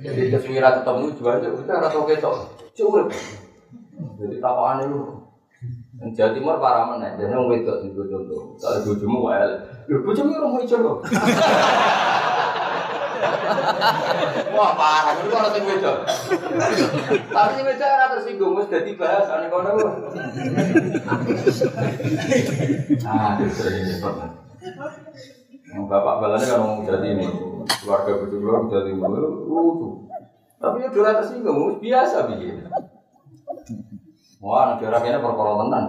[0.03, 2.35] Jadi keswira ketemu jual aja udah rata ketok.
[2.73, 3.07] Cukup.
[4.17, 5.22] Jadi tawakan itu.
[6.11, 7.15] Jawa Timur para mana?
[7.15, 8.59] Jadi orang wedok di contoh.
[8.59, 9.47] Kalau bojomu wae.
[9.87, 10.93] Lho bojomu ora mau ijo lho.
[14.53, 15.97] Wah parah, itu orang sing wedok.
[17.31, 19.71] Tapi sing wedok ora tersinggung wis dadi bahasane kono.
[23.07, 23.87] Ah, itu sering
[25.73, 27.25] Yang bapak balanya kan ngomong jadi ini
[27.81, 29.89] keluarga bujuk keluarga jadi lucu.
[30.59, 32.67] Tapi ya dora tersinggung, biasa begini.
[34.43, 35.85] Wah, negara ini perkara tenan.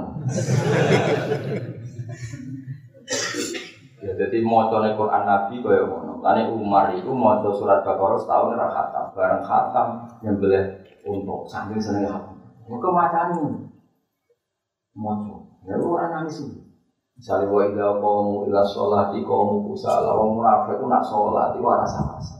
[3.98, 6.22] Ya, jadi mau Quran Nabi kaya ngono.
[6.22, 9.88] Lani Umar itu mau surat Baqarah setahun ora khatam, bareng khatam
[10.22, 12.38] yang boleh untuk saking seneng khatam.
[12.70, 13.58] Muka macam
[14.94, 16.62] mau ya orang nangis ini.
[17.18, 22.36] Misalnya wa ila qaumu ila sholati qaumu kusala wa munafik nak sholat itu rasa-rasa.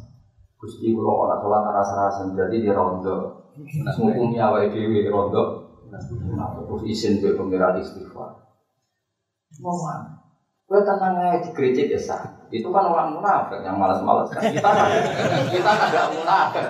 [0.56, 3.50] Gusti kula ora sholat rasa-rasa jadi di rondo.
[3.54, 5.53] Nah, ngukumi awake dhewe rondo.
[5.94, 8.42] Terus izin ke pengiran istighfar.
[9.62, 10.18] Mana?
[10.64, 12.24] Gue tenang aja di gereja ya sah.
[12.48, 14.40] Itu kan orang munafik yang malas-malas kan.
[14.40, 14.88] Kita kan,
[15.52, 16.64] kita kan gak munafik.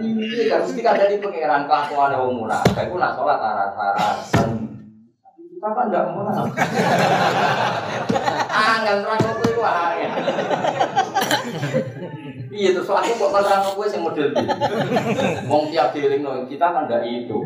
[0.00, 2.88] Iya kan, mesti ada di pengiran kelakuan orang munafik.
[2.88, 4.40] Itu nak sholat rasa-rasa.
[5.36, 6.48] Kita kan enggak mau nang.
[8.56, 10.04] Angel terang kowe wae.
[12.56, 14.44] Iya terus aku kok terang kowe sing model iki.
[15.44, 17.36] Wong tiap dielingno kita kan enggak itu.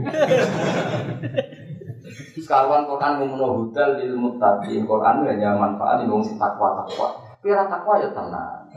[2.38, 4.86] Sekarwan Quran ngono hudal lil muttaqin.
[4.86, 7.10] Quran hanya manfaat di wong sing takwa-takwa.
[7.42, 8.70] Pira takwa ya tenang.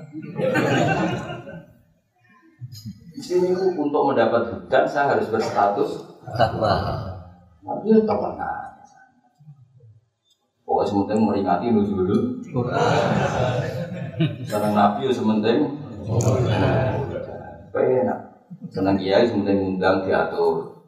[3.14, 6.02] Di sini untuk mendapat hutan saya harus berstatus
[6.34, 6.74] takwa.
[7.62, 8.34] Tapi ya takwa
[10.64, 12.40] Pokoknya sementing meringati nuzulul
[14.48, 15.83] Senang Nabi ya sementing
[17.74, 18.20] Enak
[18.74, 20.84] Senang kiai sementing undang diatur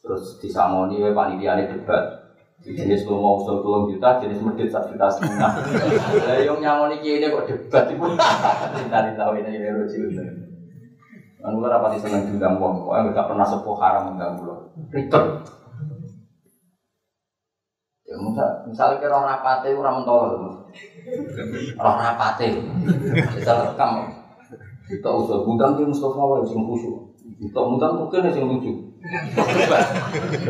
[0.00, 2.20] Terus disamoni panitia debat
[2.60, 5.48] di jenis lu mau usul tulung juta, jenis medit satu juta setengah.
[6.28, 8.04] Lah yang nyamoni kiai ini kok debat itu.
[8.92, 10.12] Tadi tahu ini ini lucu.
[11.40, 14.56] Anu ora pati seneng diundang wong, kok enggak pernah sepuh haram undang kula.
[14.92, 15.24] Ribet.
[18.04, 20.28] Ya misal misalnya kira rapate ora mentol.
[21.80, 22.60] Roh rapate.
[23.40, 24.19] Kita rekam.
[24.90, 27.14] Kita usul undang ki Mustafa wae sing khusyuk.
[27.38, 28.90] Kita undang mungkin sing lucu.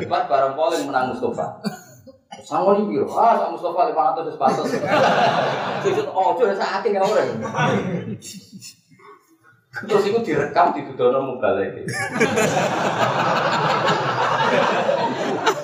[0.01, 1.61] Debat bareng polling menang Mustafa.
[2.41, 3.05] Sangoni piro?
[3.13, 4.73] Ah, sak Mustafa 500 wis pantes.
[5.85, 7.23] Sujud ojo sak ati ora.
[9.71, 11.85] Terus itu direkam di dudono mubalek.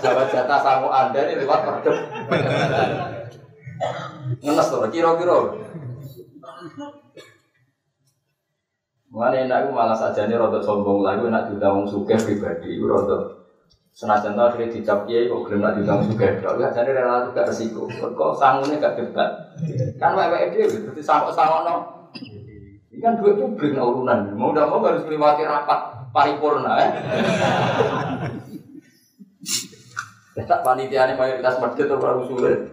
[0.04, 1.96] Jawab jatah sangu anda ini lewat perdem.
[4.44, 5.36] Ngenes tuh, kira-kira.
[9.16, 12.84] Mengenai enak itu malah saja ini rodok sombong lagi, enak diundang wong suge pribadi, itu
[12.84, 13.48] rodok
[13.96, 17.88] senajan tau akhirnya dicap kiai kok gelem nak diundang suge, tapi jadi relatif gak resiko.
[17.88, 19.56] Kok sangunya gak debat,
[19.96, 21.76] kan wae dia, berarti sangkok-sangkok no.
[22.92, 26.76] Ini kan duit publik urunan, mau udah mau harus melewati rapat paripurna.
[26.76, 26.90] Eh?
[30.44, 32.68] Tak panitia ini mayoritas atau baru sulit.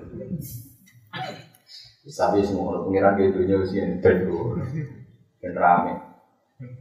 [2.04, 3.64] Tapi semua pengiran gitu nya
[4.04, 6.13] dan rame.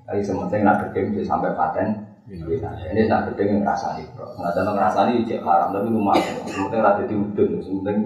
[0.06, 1.88] Tapi sementing nak gedeng bisa sampai paten.
[2.32, 6.34] Ini nak gedeng yang ngerasa nih, nggak ada ngerasa nih cek haram tapi lumayan.
[6.46, 7.96] Sementing rada diudun, sementing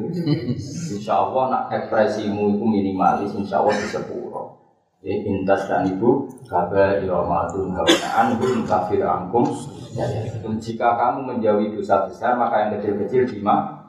[0.97, 4.57] insya Allah nak ekspresimu itu minimalis, insya Allah bisa pura.
[5.05, 9.47] Ya intas dan ibu kabar iromatun hawanaan hum kafir angkum.
[9.95, 10.33] Ya, ya.
[10.43, 13.87] Jika kamu menjauhi dosa besar maka yang kecil-kecil di mana?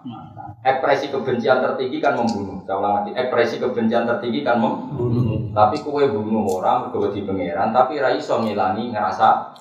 [0.62, 2.60] Ekspresi kebencian tertinggi kan membunuh.
[2.68, 5.37] Saya ulang lagi, ekspresi kebencian tertinggi kan membunuh.
[5.58, 9.58] Tapi kue bunuh orang, kue di pangeran, tapi raiso ngilangi ngerasa.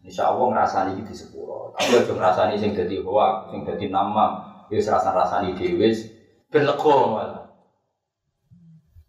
[0.00, 1.76] Insya Allah ngerasa ini di sepuro.
[1.76, 4.40] Tapi aja ngerasa ini sing jadi hoa, sing jadi nama,
[4.72, 5.92] bisa rasa rasa ini dewi,
[6.48, 7.44] ben lego malah.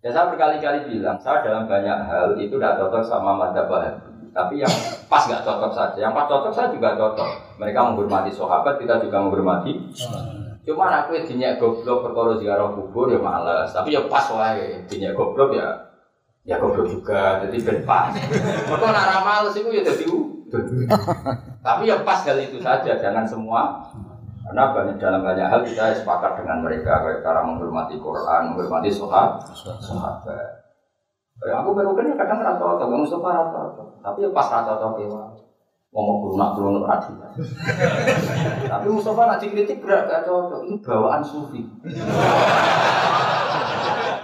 [0.03, 4.35] Ya saya berkali-kali bilang, saya dalam banyak hal itu tidak cocok sama madzhab Wahabi.
[4.35, 4.73] Tapi yang
[5.07, 7.55] pas nggak cocok saja, yang pas cocok saya juga cocok.
[7.55, 9.79] Mereka menghormati sahabat, kita juga menghormati.
[10.65, 13.69] Cuma aku dinyak goblok perkara ziarah kubur ya males.
[13.69, 15.84] Tapi ya pas wae, dinyak goblok ya
[16.45, 17.41] ya goblok juga.
[17.43, 18.13] Jadi ben pas.
[18.69, 20.05] Mereka nak males itu ya jadi
[21.65, 23.81] Tapi ya pas hal itu saja, jangan semua
[24.45, 29.41] karena banyak dalam banyak hal kita sepakat dengan mereka kayak cara menghormati Quran, menghormati sahabat.
[29.81, 30.69] sahabat.
[31.41, 33.87] Ya, aku baru kan kadang rasa cocok, nggak Mustafa rasa cocok.
[34.05, 35.25] Tapi ya pas rasa cocok ya,
[35.97, 37.11] ngomong lunak lunak radi.
[38.69, 40.61] Tapi Mustafa nak dikritik berat gak cocok.
[40.69, 41.65] Ini bawaan sufi.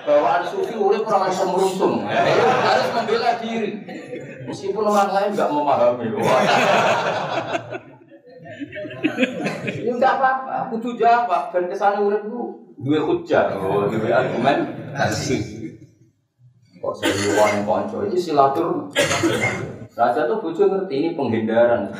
[0.06, 1.96] bawaan sufi urip orang yang semeruntung.
[2.06, 3.72] Ya, harus membela diri.
[4.48, 6.06] Meskipun orang lain nggak memahami.
[9.62, 11.54] Ini enggak apa-apa, kudu jawab.
[11.54, 12.42] Dan ke sana urip itu
[12.82, 14.58] dua hujah, oh, dua argumen.
[14.92, 15.42] Kasih.
[16.82, 18.90] Kok seriuan konco ini silatur.
[19.92, 21.94] Raja tuh bujuk ngerti ini penghindaran.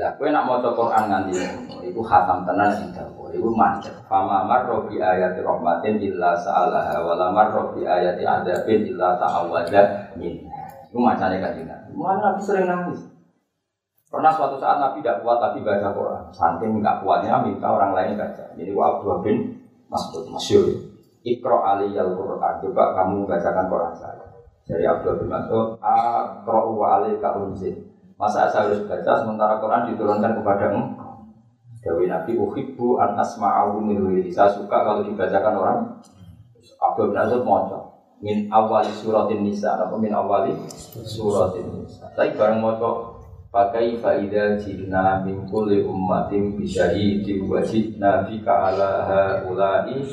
[0.00, 1.36] Ya, kue nak mau Quran nganti
[1.84, 3.92] itu hatam tenan sing dawa, itu macet.
[4.08, 10.16] Fama marro bi ayati rahmatin illa sa'alaha wa la marro bi ayati adabin illa ta'awwada
[10.16, 10.40] min.
[10.88, 11.52] Itu macamnya kan
[11.92, 13.12] Mana Nabi sering nangis.
[14.08, 16.24] Pernah suatu saat Nabi tidak kuat lagi baca Quran.
[16.32, 18.56] Saking nggak kuatnya minta orang lain baca.
[18.56, 19.52] Jadi Abdullah bin
[19.92, 20.80] Mas'ud Masyur.
[21.28, 22.54] Ikro aliyal Quran.
[22.64, 24.24] Coba kamu bacakan Quran saya.
[24.64, 27.04] Dari Abdul bin Mas'ud, Akro wa.
[28.20, 30.82] Masa saya harus baca sementara Quran diturunkan kepadamu?
[31.80, 35.80] Dewi Nabi uhibbu an asma'ahu min Saya suka kalau dibacakan orang.
[36.76, 37.80] Abdul bin Mas'ud moco.
[38.20, 39.80] Min awali suratin nisa.
[39.80, 40.52] Apa min awali
[41.08, 42.12] suratin nisa.
[42.12, 43.16] Tapi bareng moco
[43.50, 50.06] Pakai faida jina min kulli ummatin bisyahidin wajib nabi ka'ala ha'ulai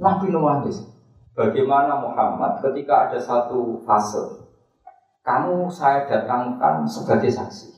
[0.00, 0.80] Nabi nangis.
[1.36, 4.39] Bagaimana Muhammad ketika ada satu fase
[5.20, 7.70] kamu saya datangkan sebagai saksi.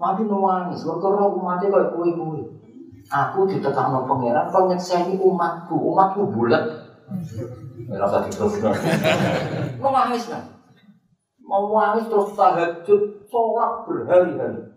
[0.00, 2.40] Nabi nangis, karena umatnya kayak kue kue.
[3.10, 6.62] Aku ditekan no pangeran, kau nyekseni umatku, umatku bulat.
[7.90, 8.70] Rasa diteruskan.
[9.82, 10.44] Nangis kan?
[11.42, 14.70] Mau nangis terus tahajud, sholat berhari-hari.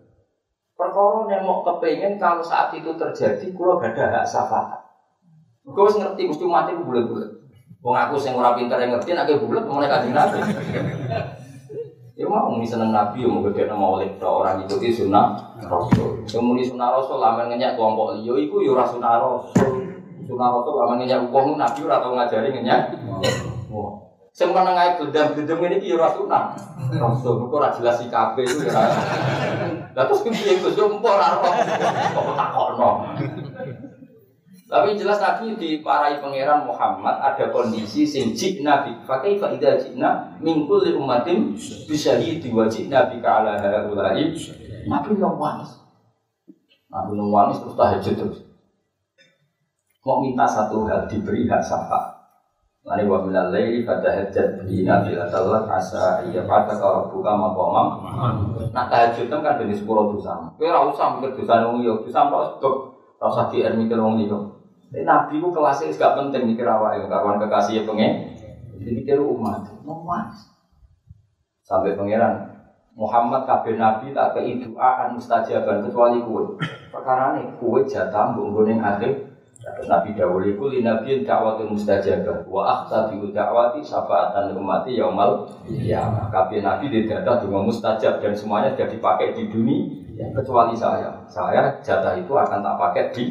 [0.74, 4.82] Perkara yang mau kepengen kalau saat itu terjadi, kalau gak ada hak syafaat.
[5.62, 7.30] Gue ngerti mesti mati bulat-bulat.
[7.78, 10.40] Wong aku sing ora pinter yang ngerti nek bulat mulai kanjeng Nabi.
[12.14, 16.22] Ya mau muni seneng Nabi, ya mau gede nama oleh orang ikuti sunnah Rasul.
[16.30, 19.82] Yang sunnah Rasul, lamen ngenyak kelompok liyo, iku ya ora sunnah Rasul.
[20.22, 22.80] Sunnah Rasul, lamen ngenyak uang Nabi ora tau ngajari ngenyak.
[23.66, 23.98] Wah,
[24.30, 26.54] sing meneng ae gendam-gendam ini ki ya ora sunnah
[26.94, 27.50] Rasul.
[27.50, 28.94] Kok ora jelas sikape itu ya.
[29.90, 32.90] Lah terus piye Gus yo empor ora kok takokno.
[34.74, 38.34] Tapi jelas Nabi di parai pangeran Muhammad ada kondisi sing
[38.66, 39.06] Nabi.
[39.06, 41.54] Fakai fa idza jikna min kulli ummatin
[41.86, 42.18] bisa
[42.50, 44.34] wa Nabi ka ala haula'i.
[44.90, 45.78] Nabi nangis.
[46.90, 48.38] Nabi nangis terus tahajud terus.
[50.02, 52.26] Mau minta satu hal diberi hak syafaat.
[52.82, 58.02] Lani wa minal laili fatahajjat bi nafilatallah asa iya pada kalau buka maqamam.
[58.74, 60.50] Nah tahajud kan dari sepuluh dosa.
[60.58, 62.74] Kowe ora usah mikir dosa wong yo, dosa kok sebab
[63.22, 64.53] ora usah di mikir wong liya.
[65.02, 68.30] Nabi ku kelasnya gak penting mikir awak ya, kawan kekasih ya pengen.
[68.78, 70.30] Jadi mikir umat, umat.
[71.66, 72.54] Sampai pangeran
[72.94, 76.46] Muhammad kabeh nabi tak ke doa kan mustajaban kecuali kue.
[76.94, 79.34] Perkara ini kue jatah bungkuning akhir.
[79.64, 86.60] Nabi Dawud itu li nabiyin dakwatun mustajabah wa akhtabi dakwati syafaatan umati yaumal ya kabeh
[86.60, 91.10] nabi di data dengan mustajab dan semuanya sudah dipakai di dunia kecuali saya.
[91.26, 93.24] Saya jatah itu akan tak pakai di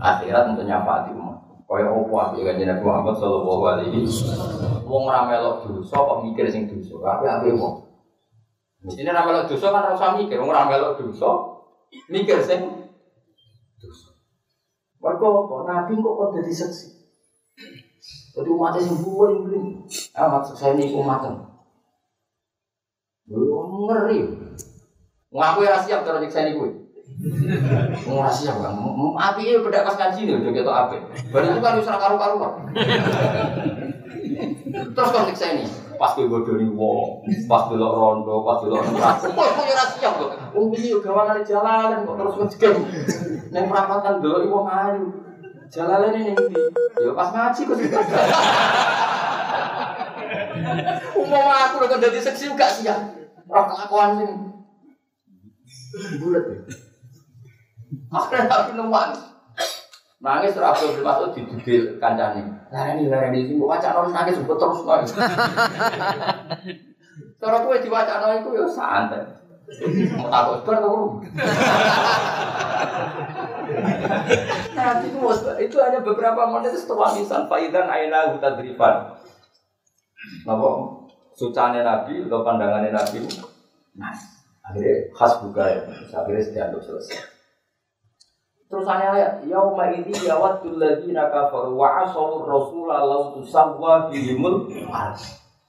[0.00, 1.36] akhirat untuk nyafaati umat.
[1.66, 4.86] Kaya opo api kan Nabi Muhammad sallallahu alaihi wasallam.
[4.86, 6.94] Wong ora melok dosa kok mikir sing dosa.
[7.02, 7.82] Ape ape wong.
[8.86, 11.30] Mestine ora melok dosa kan ora usah mikir, wong ora melok dosa
[12.06, 12.86] mikir sing
[13.82, 14.14] dosa.
[15.02, 16.88] Mergo kok Nabi kok kok dadi seksi.
[18.38, 19.82] Jadi umatnya sing ini.
[20.14, 20.94] Ah maksud saya ini.
[23.26, 24.45] Belum ngeri.
[25.36, 26.70] Ngaku ya siap terus saya ini gue.
[28.08, 28.72] Mau siap kan?
[29.16, 30.96] Api ini beda pas ngaji nih, udah gitu api.
[31.28, 32.36] Baru itu kan usah karu karu
[34.76, 35.64] Terus konflik saya ini,
[35.96, 39.32] pas gue bodoh nih wong, pas belok rondo, pas belok neraka.
[39.32, 40.30] Kok kok ora siap kok?
[40.52, 42.76] Wong iki yo gawanan jalan kok terus ngejeng.
[43.52, 45.04] Ning perapatan delok wong ayu.
[45.72, 46.62] Jalan ini ndi?
[47.00, 47.88] Yo pas ngaji kok sih.
[51.16, 53.00] Umum aku udah jadi seksi gak siap.
[53.48, 54.30] Ora kelakuan sing
[56.20, 56.58] bulat ya.
[58.10, 59.20] Tapi nangis.
[60.16, 62.40] Nangis terus Abdul Mas'ud didudil kancane.
[62.72, 65.12] Larani larani sing waca nang nangis mbok terus nangis.
[67.36, 69.22] Cara kowe diwacana iku ya santai.
[70.16, 70.78] Mau takut bar
[74.76, 75.18] Nah, itu,
[75.58, 79.10] itu hanya beberapa menit setelah misan Faidan aina hutadrifan.
[80.46, 80.68] Napa?
[81.34, 83.26] Sucane Nabi atau pandangannya Nabi.
[83.98, 84.14] Nah,
[84.66, 85.80] akhirnya khas buka ya.
[86.10, 87.36] Akhirnya dianggap selesai.
[88.66, 94.66] Terus ayat, yauma ini yawadul ladzina kafaru wa asaw rasulah law tusawwa bihimul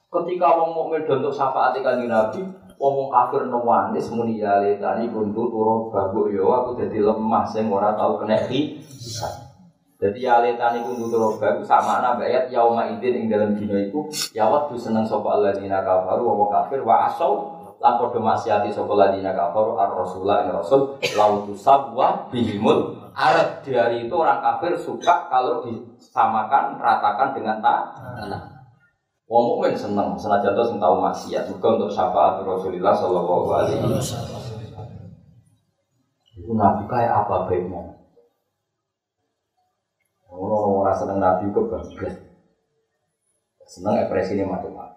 [0.08, 2.42] Ketika wong mukmin untuk syafaat kanjeng Nabi,
[2.82, 7.94] wong kafir newanis muni ya letani kuntu turu babu yo aku dadi lemah sing ora
[7.94, 9.46] tau kena hisab.
[9.98, 14.10] Jadi ya letani kuntu turu babu sama ana ayat yauma idin ing dalam dina iku
[14.34, 19.78] yawat seneng sapa alladzina kafaru wa kafir wa asaw lan padha maksiati sapa ladina kafaru
[19.78, 25.66] ar rasulullah ing rasul lautu sabwa bihimul arab di hari itu orang kafir suka kalau
[25.66, 28.58] disamakan ratakan dengan tanah
[29.28, 34.40] Wong mukmin seneng senajan to sing tau maksiat muga untuk syafaat Rasulullah sallallahu alaihi wasallam.
[36.32, 38.08] Itu nabi kayak apa baiknya?
[40.32, 41.92] Oh, orang seneng nabi bagus.
[43.68, 44.96] Seneng ekspresinya macam-macam.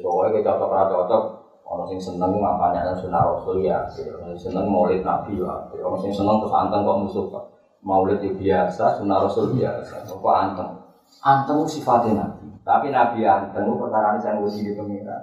[0.00, 1.24] Soalnya kita cocok cocok
[1.72, 6.36] Orang sing seneng ngapanya sunnah rasul ya, orang seneng maulid nabi ya, orang sing seneng
[6.44, 7.44] terus anteng kok musuh kok.
[7.80, 10.70] Maulid ya biasa, sunnah rasul biasa, kok anteng.
[11.24, 15.22] Anteng sifatnya nabi, tapi nabi anteng itu perkara ini saya nguji di pengiran.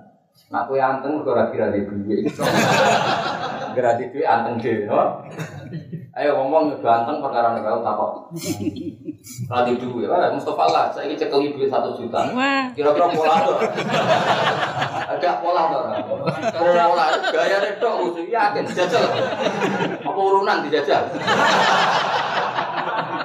[0.49, 2.25] Nah, aku anteng kok kira di duit.
[3.77, 4.89] Kira di duit anteng deh?
[6.09, 8.33] Ayo ngomong udah anteng perkara ini kalau takut.
[9.45, 12.25] Rati duit, wah Mustafa lah, saya ingin cekeli duit satu juta.
[12.73, 13.57] Kira-kira pola tuh.
[15.05, 15.81] Ada pola tuh.
[16.57, 19.05] Pola gaya itu usul yakin dijajal.
[20.01, 21.13] Apa urunan dijajal?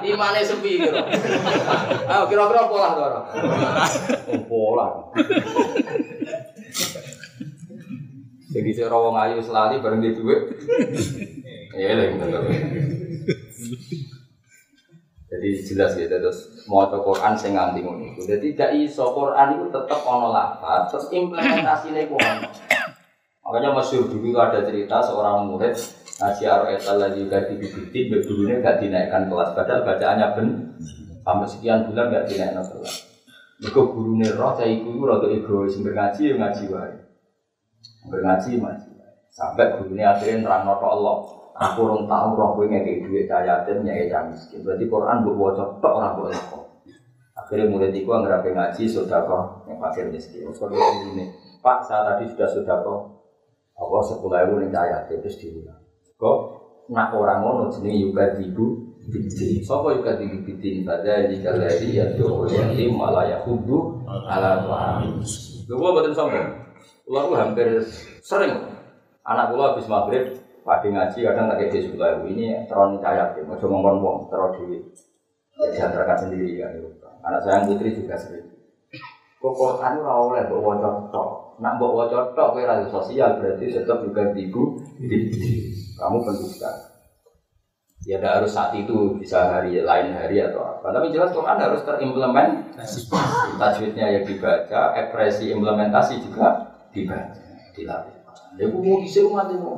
[0.05, 0.99] Imane sepi gitu.
[2.05, 3.05] Ayo kira-kira pola tuh.
[4.29, 4.87] Oh, pola.
[8.55, 10.53] Jadi saya rawang ayu selali bareng di duit.
[11.75, 12.41] Iya, bener.
[15.25, 19.99] Jadi jelas ya terus mau Quran saya nganti ngono Jadi tidak iso Quran itu tetap
[20.07, 20.31] ono
[20.87, 22.47] terus implementasinya ku ono.
[23.45, 25.75] Makanya masyur dulu ada cerita seorang murid
[26.15, 30.47] ngaji Ar-Etal lagi gak dibibiti, dulunya gak dinaikkan kelas, padahal bacaannya ben
[31.25, 32.95] Sampai sekian bulan gak dinekno sholat.
[33.57, 36.93] Mergo gurune roh cah iku iku rada egois, ngaji ya ngaji wae.
[38.13, 38.89] Ngaji ngaji.
[39.33, 41.17] Sampai gurune akhirnya nerangno tok Allah.
[41.55, 44.59] Aku orang tahu roh kowe ngekek duit cah yatim nyai miskin.
[44.59, 46.63] Berarti Quran mbok waca tok ora mbok lekok.
[47.35, 50.51] Akhirnya murid itu anggere ngaji sedekah yang fakir miskin.
[50.51, 50.75] Kalau
[51.15, 51.31] ini,
[51.63, 52.83] Pak saya tadi sudah sedekah
[53.75, 55.79] apa sepuluh ribu nih cah yatim terus diulang.
[56.19, 56.37] Kok
[56.91, 59.63] nak orang ngono jenenge juga bidin.
[59.63, 65.23] Sopo juga di bidin pada di galeri ya tuh yang malah ya hudu ala tuhan.
[65.71, 66.49] Gue betul sombong.
[67.07, 67.79] Ular hampir
[68.19, 68.59] sering.
[69.25, 70.25] Anak gue habis maghrib
[70.65, 73.45] pagi ngaji kadang tak kayak ribu ini teron cayak ya.
[73.45, 74.81] Mau cuma ngomong teron duit.
[75.61, 76.73] Ya diantarkan sendiri kan.
[77.21, 78.49] Anak saya putri juga sering.
[79.37, 81.29] Kok Quran ora oleh mbok waca tok.
[81.61, 84.81] Nak mbok waca tok kowe sosial berarti tetap juga ibu
[86.01, 86.97] kamu pendusta.
[88.05, 90.93] Ya tidak harus saat itu, bisa hari lain hari atau apa.
[90.93, 92.69] Tapi jelas Quran harus terimplement.
[93.57, 97.41] Tajwidnya ya dibaca, ekspresi implementasi juga dibaca,
[97.73, 98.13] dilatih.
[98.61, 99.73] Ya aku mau isi umat itu.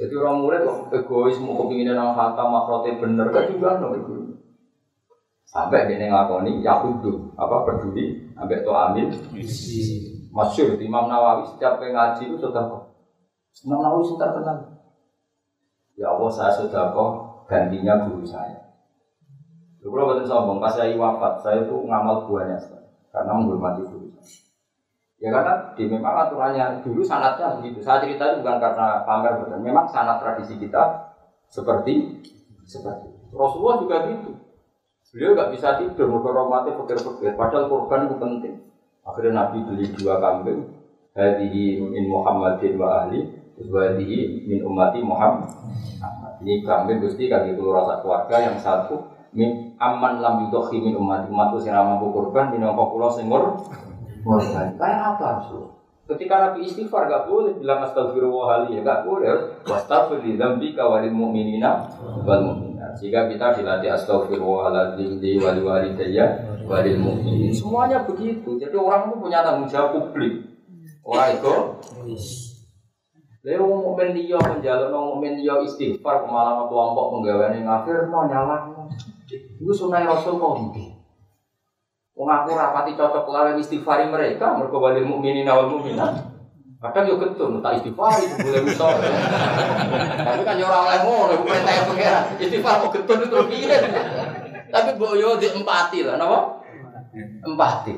[0.00, 4.32] Jadi orang murid kok egois mau kepingin nang kata makrote bener kan juga no itu.
[5.44, 9.06] Sampai dia ngakoni yahudu apa peduli sampai to ambil.
[10.30, 12.82] Masyur Imam Nawawi setiap ngaji itu sudah kok.
[13.66, 14.58] Imam Nawawi sudah terkenal.
[16.00, 17.10] Ya Allah saya sudah kok
[17.44, 18.56] gantinya guru saya.
[19.80, 22.56] Kalau betul sombong, pas saya wafat, saya itu ngamal buahnya
[23.12, 23.99] karena menghormati guru.
[25.20, 27.84] Ya karena di memang aturannya dulu sanatnya begitu.
[27.84, 29.60] Saya cerita itu bukan karena pamer betul.
[29.60, 31.12] Memang sanat tradisi kita
[31.44, 32.24] seperti
[32.64, 34.32] seperti Rasulullah juga gitu.
[35.10, 37.36] Beliau nggak bisa tidur, menghormati fakir-fakir.
[37.36, 38.54] Padahal korban itu penting.
[39.04, 40.72] Akhirnya Nabi beli dua kambing.
[41.12, 43.28] Hadihi min Muhammadin wa ahli.
[43.60, 45.52] Hadihi min ummati Muhammad.
[46.40, 49.04] Ini kambing gusti kaki keluar rasa keluarga yang satu
[49.36, 53.12] min aman lam yudohi min umat umat sing mampu korban minangka kula
[54.20, 54.76] sing korban.
[54.76, 55.64] Kayak apa Rasul?
[56.10, 61.14] Ketika Nabi istighfar gak boleh bilang astagfirullah ya gak boleh harus wastaghfir li dzambika walil
[61.14, 61.86] mu'minina
[62.26, 62.98] wal mu'minat.
[62.98, 66.26] Jika kita dilatih astagfirullahaladzim di wali walidayya
[66.66, 67.54] walil mu'minin.
[67.54, 68.58] Semuanya begitu.
[68.58, 70.50] Jadi orang itu punya tanggung jawab publik.
[71.06, 71.54] Orang itu
[73.40, 78.68] Lha wong mukmin liya menjaluk mukmin istighfar malah kelompok penggaweane ngafir no nyalah.
[79.56, 80.76] Iku sunah Rasul kok?
[82.20, 86.20] Wong aku rapati cocok lawan istighfari mereka mergo walil mukminin wal mukminat.
[86.76, 88.92] Kadang yo ketun tak istighfar itu boleh misal.
[90.20, 92.28] Tapi kan yo ora oleh ngono, iku perintah.
[92.36, 93.72] Istighfar kok ketun itu piye?
[94.68, 96.60] Tapi mbok yo empati lah, napa?
[97.40, 97.92] Empati.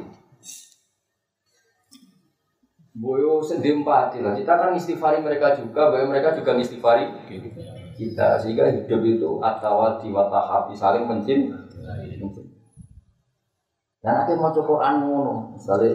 [2.95, 4.39] Boyo sedempati lah.
[4.39, 7.11] Kita kan istighfari mereka juga, bahwa mereka juga istighfari
[7.99, 8.39] kita.
[8.39, 11.51] Sehingga hidup itu atau diwatahabi saling mencin.
[14.03, 15.95] Dan ada mau coba ngono, misalnya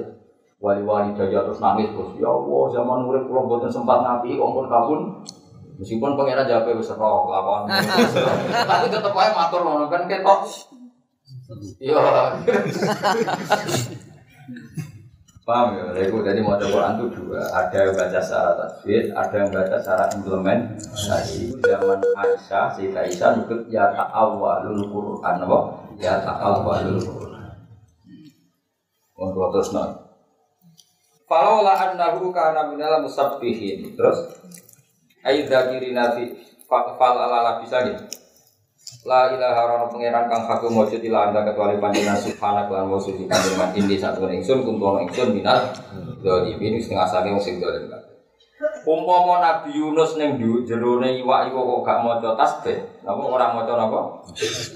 [0.63, 5.27] wali-wali daya terus nangis terus, ya Allah zaman murid pulau buatan sempat nabi, ompon kabun,
[5.75, 7.67] meskipun pangeran jawab wis roh lakon,
[8.71, 10.39] tapi tetap aja matur ngono kan ketok,
[11.83, 11.99] iya.
[15.47, 15.95] Paham ya?
[15.95, 17.39] Itu jadi mau Quran itu dua.
[17.55, 21.55] Ada yang baca secara tajwid, ada yang baca secara implementasi.
[21.63, 25.35] Zaman Aisyah, Sayyidah Aisyah ikut ya ta'awwalul Quran?
[26.03, 27.26] Ya ta'awwalul Quran.
[29.17, 29.97] Untuk terus nol.
[31.27, 33.97] Falau la annahu kana minal musabbihin.
[33.97, 34.37] Terus
[35.25, 36.31] ayat dzakirina fi
[36.69, 38.05] fal ala bisa gitu.
[39.03, 43.27] La ilaha rono pangeran kang hakum wujud ila anda kecuali panjenengan subhanak lan wa suci
[43.27, 45.75] panjenengan ini satu ingsun kuntono ingsun minal
[46.23, 47.91] dzalimin setengah saking sing dolim
[48.87, 53.99] Umpama Nabi Yunus ning jerone iwak iku kok gak maca tasbih, napa ora maca napa?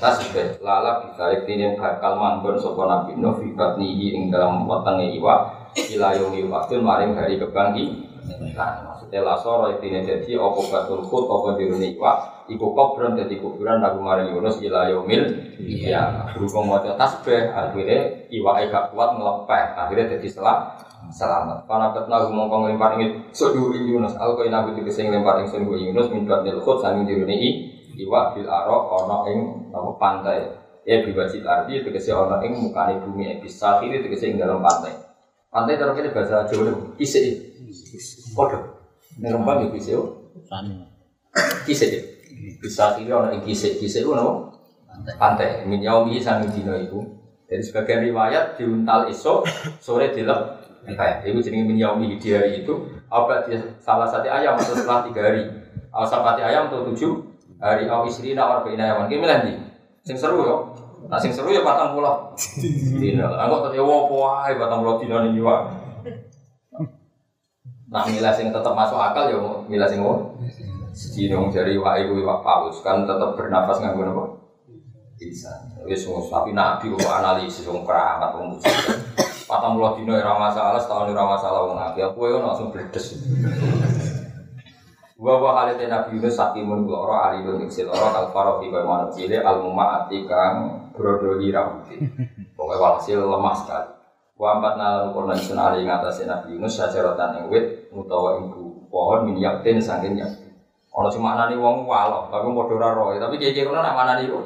[0.03, 0.59] Tasbih.
[0.59, 6.11] Lala bisa iktine bakal manggon sapa Nabi Nuh fi batnihi ing dalam wetenge iwak ila
[6.11, 8.11] yaumi waktu maring hari kebangki.
[8.51, 12.15] Nah, maksudnya lasoro iktine dadi apa batul khut apa jerone iwak
[12.51, 15.23] iku kubron jadi kuburan lagu maring Yunus ila yaumil
[15.63, 20.59] iya berhubung maca tasbih akhirnya iwake gak kuat ngelepeh akhirnya jadi selam
[21.11, 21.67] selamat.
[21.67, 24.15] Karena ketna ngomong kong lempar ingin sudu Yunus.
[24.15, 27.49] Al kau nabi dikasih lempar ing sungguh Yunus minta nilkut sambil diruni i
[27.99, 29.39] iwa bil aro ono ing
[29.75, 30.39] apa pantai.
[30.87, 34.95] Ya biwajib arti dikasih ono ing mukane bumi bisa kiri dikasih ing dalam pantai.
[35.51, 37.23] Pantai terus ini bahasa Jawa itu kisih
[38.31, 38.55] kode
[39.19, 39.99] ini rempah ya kisih
[41.67, 41.89] kisih
[42.63, 44.55] bisa kiri orang yang kisik kisik itu nopo
[45.19, 45.67] pantai.
[45.67, 47.03] Min yaumi sang dino itu
[47.51, 49.43] dari sebagian riwayat diuntal esok
[49.83, 51.77] sore dilep kayak itu jenis min
[52.17, 52.73] di hari itu
[53.11, 55.43] apa dia salah satu ayam atau setelah tiga hari
[55.93, 57.21] atau sapati ayam atau tujuh
[57.61, 59.57] hari awal istri nawar ke inayawan gimana nih
[60.01, 60.57] sing seru yo
[61.09, 62.29] Nah sing seru ya batang pulau.
[63.01, 63.25] Dino.
[63.25, 65.65] Aku tadi wopo wae batang pulau dino ning jiwa.
[67.89, 70.37] Nah milah sing tetap masuk akal ya milah sing wo.
[70.93, 74.23] Dino dari wae kuwi Pak Paulus kan tetap bernafas nganggo napa?
[75.17, 75.49] Bisa.
[75.85, 78.31] Wis tapi nabi kok analisis wong keramat
[79.51, 81.99] Patang puluh dino ya masalah, setahun ya masalah wong nabi.
[82.07, 83.19] Aku ya langsung berdes.
[85.19, 89.43] Wa wa halite Nabi Yunus sakimun loro alilun iksil loro kal faro fi manuk cile
[89.43, 92.09] al mumaati kang brodoli rambutin.
[92.55, 93.91] Pokoke walhasil lemah sekali.
[94.39, 98.49] Wa ambat nalan kurna isun ali ngatasé Nabi Yunus sajaratan ing wit utawa ing
[98.87, 100.55] pohon min yaktin saking yaktin.
[100.95, 104.43] Ana sing maknani wong walo, tapi padha ora roe, tapi kiye-kiye kono nak maknani kok.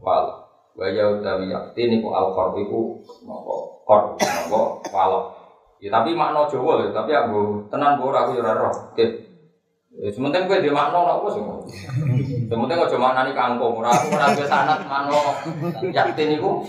[0.00, 0.39] Walo.
[0.80, 3.54] Wa ya utawi yaktin iku al qarb iku napa
[3.84, 5.20] qor napa walo.
[5.76, 8.72] Ya tapi makna Jawa lho, tapi aku tenan ora aku ya ora roh.
[8.92, 9.04] Oke.
[9.92, 11.44] Ya sementing kowe dhe makna ora sih.
[12.48, 15.20] Sementing aja maknani kangkung, ora ora duwe sanad makna
[15.92, 16.64] yaktin iku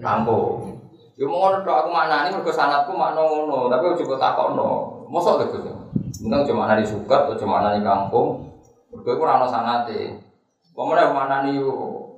[0.00, 0.80] kangkung.
[1.20, 4.68] Ya mau tok aku maknani mergo sanadku makna ngono, tapi aja kok takokno.
[5.12, 5.68] Mosok lho Gus.
[6.16, 8.56] Sementing aja maknani sukat, aja maknani kangkung.
[8.88, 10.29] Mergo ora ana sanate.
[10.74, 11.52] Pemene maknani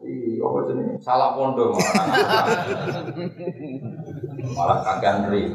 [0.02, 3.06] Iya, apa jenis salah pondok malah
[4.50, 5.46] malah kagak ngeri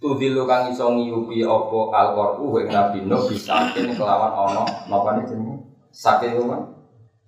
[0.00, 5.60] Tudilu kang iso ngiyupi apa al-Qur'u wa Nabi Nuh bisakin kelawan ana napa jenenge?
[5.92, 6.56] Saking apa?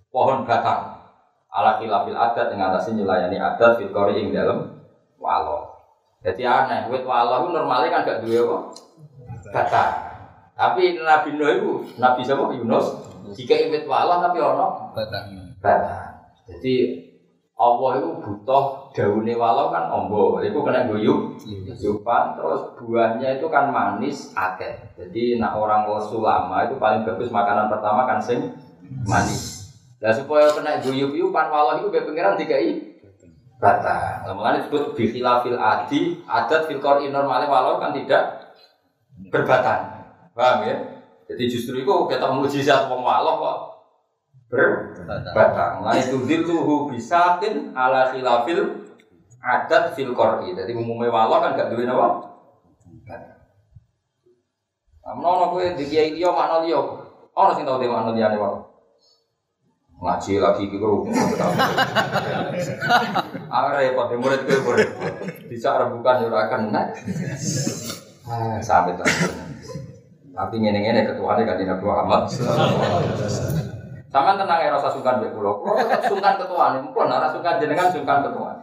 [0.08, 1.04] Pohon batang.
[1.52, 4.72] Ala khilafil adat dengan atas nyelayani adat fil qori ing dalem
[5.20, 5.84] walo.
[6.24, 8.58] Jadi aneh, wit walo normalnya kan gak duwe apa?
[9.52, 10.11] Batang.
[10.52, 12.52] Tapi Nabi Nuh itu, Nabi siapa?
[12.52, 12.86] Yunus.
[13.32, 15.56] Jika wit walo tapi ono batang.
[15.62, 16.12] Batang.
[16.44, 16.74] Jadi
[17.56, 21.38] Allah itu butuh daunnya walau kan ombo, itu kena guyup,
[21.78, 24.98] yupan, terus buahnya itu kan manis, akeh.
[24.98, 28.50] Jadi nak orang lama itu paling bagus makanan pertama kan sing
[29.06, 29.70] manis.
[30.02, 32.98] Nah supaya kena guyup yupan walau itu biar pengiran tiga i
[33.62, 34.26] bata.
[34.26, 38.50] Nah, disebut bihilafil adi, adat filkor normalnya walau kan tidak
[39.30, 40.01] berbatang.
[40.32, 40.76] Paham ya?
[41.28, 43.58] Jadi justru itu kita mujizat wong walau kok
[44.52, 45.80] berbatang.
[45.80, 46.52] Nah itu bisa
[46.92, 48.84] bisakin ala khilafil
[49.40, 50.12] adat fil.
[50.52, 52.32] Jadi umumnya wala kan gak duwe napa?
[55.02, 56.78] Amno ana kowe di kiai liya makna liya.
[57.34, 58.60] Ana sing tau de makna liyane wae.
[60.02, 61.06] Ngaji lagi iki karo.
[63.52, 64.88] Ah repot murid kowe murid.
[65.50, 66.94] Bisa rembukan yo ora kena.
[68.30, 68.94] Ah sampe
[70.32, 72.22] Tapi ngene-ngene ketuane kan Nabi Muhammad
[74.12, 75.64] sama tenang ya rasa sungkan be pulau.
[75.64, 78.60] Pulau sungkan ketua nih, pun nara sungkan jenengan sungkan ketua.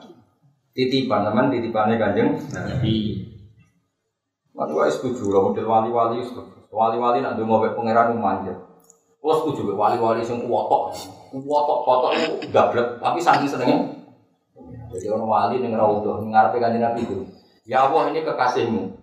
[0.78, 3.26] Titipan teman titipannya kanjeng Nabi.
[4.54, 6.70] Gue setuju lah model wali-wali setuju.
[6.70, 8.54] Wali-wali nak mau be pangeran manja.
[9.18, 10.94] Gue setuju be wali-wali sing kuotok,
[11.34, 13.90] kuotok kuotok itu gablek, tapi saking senengnya.
[14.94, 17.26] Jadi orang wali nih rawuh ngarepe kanjeng Nabi itu.
[17.66, 18.94] Ya Allah ini kekasihmu.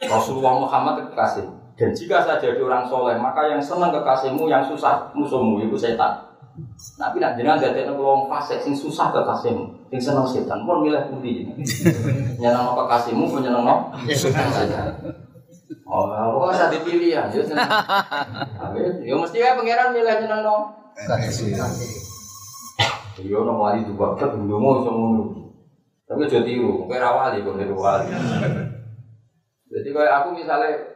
[0.00, 1.57] Rasulullah Muhammad kekasihmu.
[1.78, 6.26] Dan jika saya jadi orang soleh, maka yang senang kekasihmu, yang susah musuhmu itu setan.
[6.98, 10.98] Nabi nak jenengan dadi nek wong fasik sing susah kekasihmu, sing seneng setan, pun milih
[11.06, 11.46] pundi.
[12.42, 14.50] Nyeneng kekasihmu, pun nyeneng setan.
[15.88, 17.64] Oh, kok usah dipilih ya, seneng.
[19.04, 20.56] Yo mesti ya pangeran milih nyeneng no.
[23.24, 25.24] Yo no wali juga ket ndonga iso ngono.
[26.08, 28.08] Tapi aja tiru, kowe ra wali kok niru wali.
[29.72, 30.87] Jadi kayak aku misalnya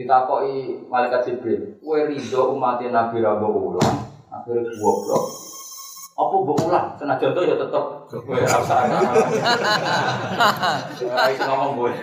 [0.00, 3.96] ditakoi malaikat Jibril, kue ridho umat Nabi Rabo ulang,
[4.32, 5.50] akhirnya goblok.
[6.20, 6.86] Apa mbok ulang?
[7.00, 8.74] Senajan ya tetep kowe rasa.
[11.00, 11.96] Ora ngomong.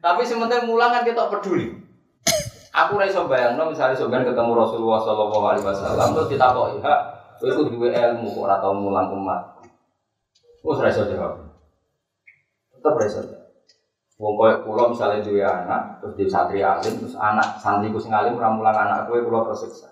[0.00, 1.76] Tapi sementara mulang kan kita peduli.
[2.72, 7.00] Aku ora iso bayangno misalnya sampean ketemu Rasulullah sallallahu alaihi wasallam terus ditakoki, "Hak,
[7.36, 9.60] kowe iku duwe ilmu kok ora tau mulang umat."
[10.64, 11.36] Wes ora iso jawab.
[12.72, 13.39] Tetep ora iso.
[14.20, 18.36] Wong koyo kula misalnya duwe anak, terus di santri alim, terus anak santriku sing alim
[18.36, 19.88] ora mulang anak kowe kula tersiksa.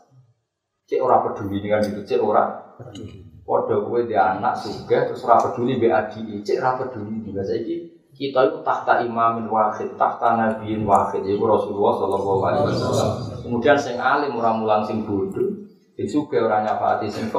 [0.84, 2.44] Cek ora peduli dengan itu, cek ora
[2.76, 3.24] peduli.
[3.40, 7.24] Padha kowe di anak sugih terus ora peduli mbek adike, cek ora peduli.
[7.24, 7.76] Juga saiki
[8.12, 13.10] kita itu tahta imamin wahid, tahta nabiin wahid, yaitu Rasulullah Shallallahu Alaihi Wasallam.
[13.48, 15.56] Kemudian sing alim ora mulang sing bodoh,
[15.96, 17.32] sing sugih ora nyafati sing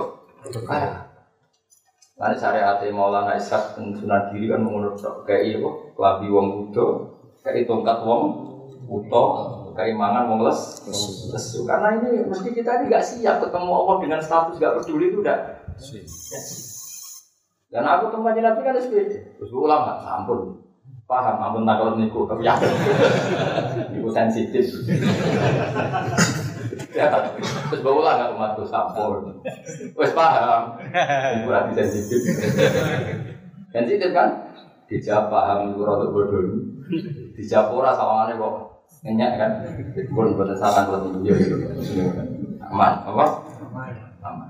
[0.66, 1.06] kaya.
[2.20, 6.68] Karena syariat Maulana Ishak Sunan Diri kan menurut kayak iya kok, kelabi wong
[7.40, 8.24] kayak tongkat wong
[8.91, 9.24] uto,
[9.72, 10.60] kayak mangan wong les,
[11.32, 11.64] lesu.
[11.64, 15.40] Karena ini mesti kita ini nggak siap ketemu Allah dengan status gak peduli itu udah.
[17.72, 20.60] Dan aku teman Nabi kan SPD, terus ulama, ampun,
[21.08, 22.68] paham, ampun takut niku, tapi yakin,
[23.96, 24.76] niku sensitif.
[27.70, 29.24] Terus bawa lah nggak umatku sampur.
[29.96, 30.76] Wes paham.
[31.48, 32.20] Kurang sensitif.
[33.72, 34.52] Sensitif kan?
[34.90, 36.44] Dijawab paham itu rada bodoh.
[37.38, 38.54] Dijawab ora sawangane kok
[39.06, 39.52] nyenyak kan.
[40.12, 41.36] Pun boten salah kalau itu ya.
[42.70, 43.26] Aman, apa?
[44.26, 44.50] Aman.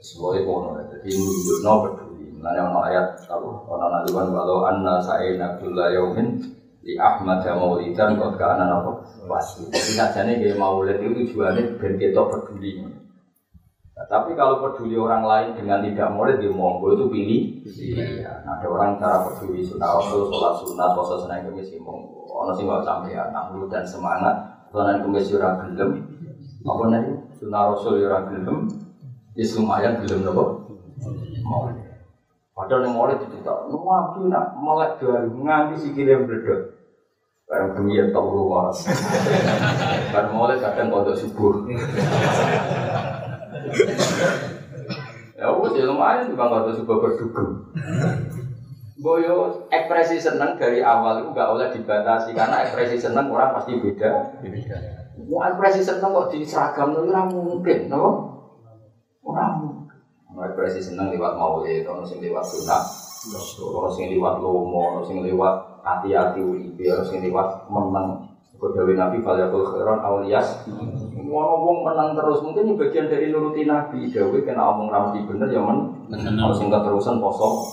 [0.00, 0.68] Semuanya kono.
[0.88, 2.26] Jadi nunjukno peduli.
[2.36, 3.48] Mulane ono ayat apa?
[3.68, 6.55] Ono naluan walau anna sa'ina kulla yaumin
[6.86, 8.90] di Ahmad dan Maulidan kok ke anak apa
[9.26, 12.78] pasti jadi sajane kayak Maulid itu tujuannya ben kita peduli.
[12.78, 17.42] Nah, tapi kalau peduli orang lain dengan tidak Maulid dia monggo itu pilih.
[17.66, 18.38] Iya.
[18.46, 22.30] Nah, ada orang cara peduli sunnah rasul sholat sunat puasa senang kemis monggo.
[22.30, 25.90] Ono sing nggak sampai ya nanglu dan semangat sholat kemis ora gelem?
[26.62, 27.02] Apa nih
[27.34, 28.70] sunnah rasul ora gelem.
[29.34, 30.70] Ya lumayan gelem nopo?
[31.42, 31.82] Maulid.
[32.56, 36.75] Padahal yang mulai dicerita, nabi nak melek dari nganti sikilnya berdua.
[37.46, 38.74] Barang bunyi yang tahu rumah.
[40.10, 41.62] Kan mulai kadang kodok subuh.
[45.38, 47.48] Ya wes ya lumayan juga kodok subuh berdugem.
[48.98, 54.42] Boyo ekspresi seneng dari awal itu gak boleh dibatasi karena ekspresi seneng orang pasti beda.
[55.30, 58.04] Mau ekspresi seneng kok di seragam itu orang mungkin, no?
[59.22, 59.94] Orang mungkin.
[60.36, 62.82] Ekspresi seneng lewat maulid, orang sing lewat sunat,
[63.34, 68.26] orang sing lewat lomo, orang sing lewat hati-hati uripe, orang sing lewat menang.
[68.56, 70.64] Kodawi Nabi Faliyakul Khairan Awliyas
[71.26, 72.40] Mau ngomong menang terus.
[72.40, 74.08] Mungkin ini bagian dari nuruti Nabi.
[74.08, 76.06] Dawi kena omong ramadi bener ya men.
[76.08, 77.66] Kalau sing keterusan poso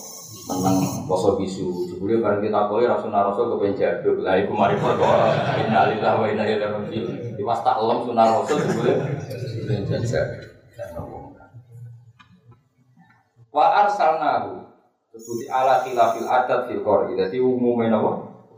[0.49, 1.87] Menang poso bisu.
[1.87, 4.25] Jebule bareng kita koi Rasulullah Rasul kepen jaduk.
[4.25, 7.15] Lah iku mari perkara Innalillah wa inna ilaihi raji'un.
[7.39, 8.93] Diwas tak lem sunah Rasul jebule
[9.63, 10.49] kepen jaduk.
[13.53, 14.72] Wa arsalnahu
[15.13, 18.11] Sebuti ala khilafil adat fil qori Jadi umumnya apa?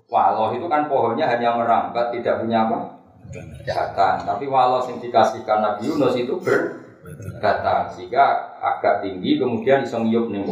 [0.07, 2.95] Walau itu kan pohonnya hanya merambat, tidak punya apa?
[3.68, 4.23] Batang.
[4.23, 10.48] Tapi walau yang dikasihkan Nabi Yunus itu berbatang sehingga agak tinggi kemudian bisa ngiyup ning.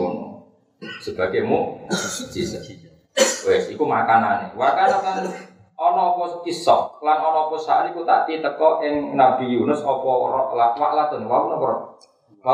[0.99, 1.88] Sebagai mu
[3.47, 4.51] Wes, iku makanane.
[4.59, 5.23] Wakana kan
[5.80, 10.03] ana apa kisah, lan ana apa sak niku tak teko ing Nabi Yunus apa
[10.51, 11.71] wa'latun, wa napa?
[12.43, 12.53] Wa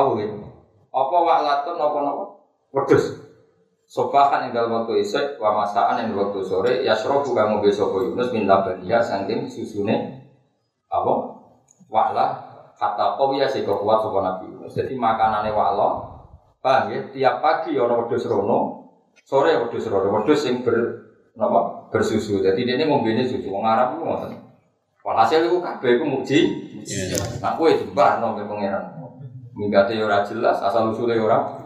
[0.94, 2.24] Apa wa'latun apa napa?
[2.74, 3.29] Wedhus.
[3.90, 7.98] Sobahan yang dalam waktu isek, wa masaan yang dalam waktu sore, ya kamu kamu besok
[7.98, 10.30] Yunus min labaniya sangking susune
[10.94, 11.14] apa?
[11.90, 12.26] Wa'la
[12.78, 14.78] kata kau ya sih kuat sopan Nabi Yunus.
[14.78, 15.90] Jadi makanannya wa'la,
[16.62, 17.02] paham ya?
[17.10, 18.94] Tiap pagi orang wedus rono,
[19.26, 20.78] sore wedus rono, wedus yang ber
[21.42, 21.90] apa?
[21.90, 22.46] bersusu.
[22.46, 24.32] Jadi dia ini ngombene susu, wong Arab itu ngoten.
[25.02, 26.40] Walhasil itu kabeh itu muji.
[27.42, 29.02] Nah, kowe jembah nang pangeran.
[29.58, 31.66] Minggate ora jelas, asal usule ora.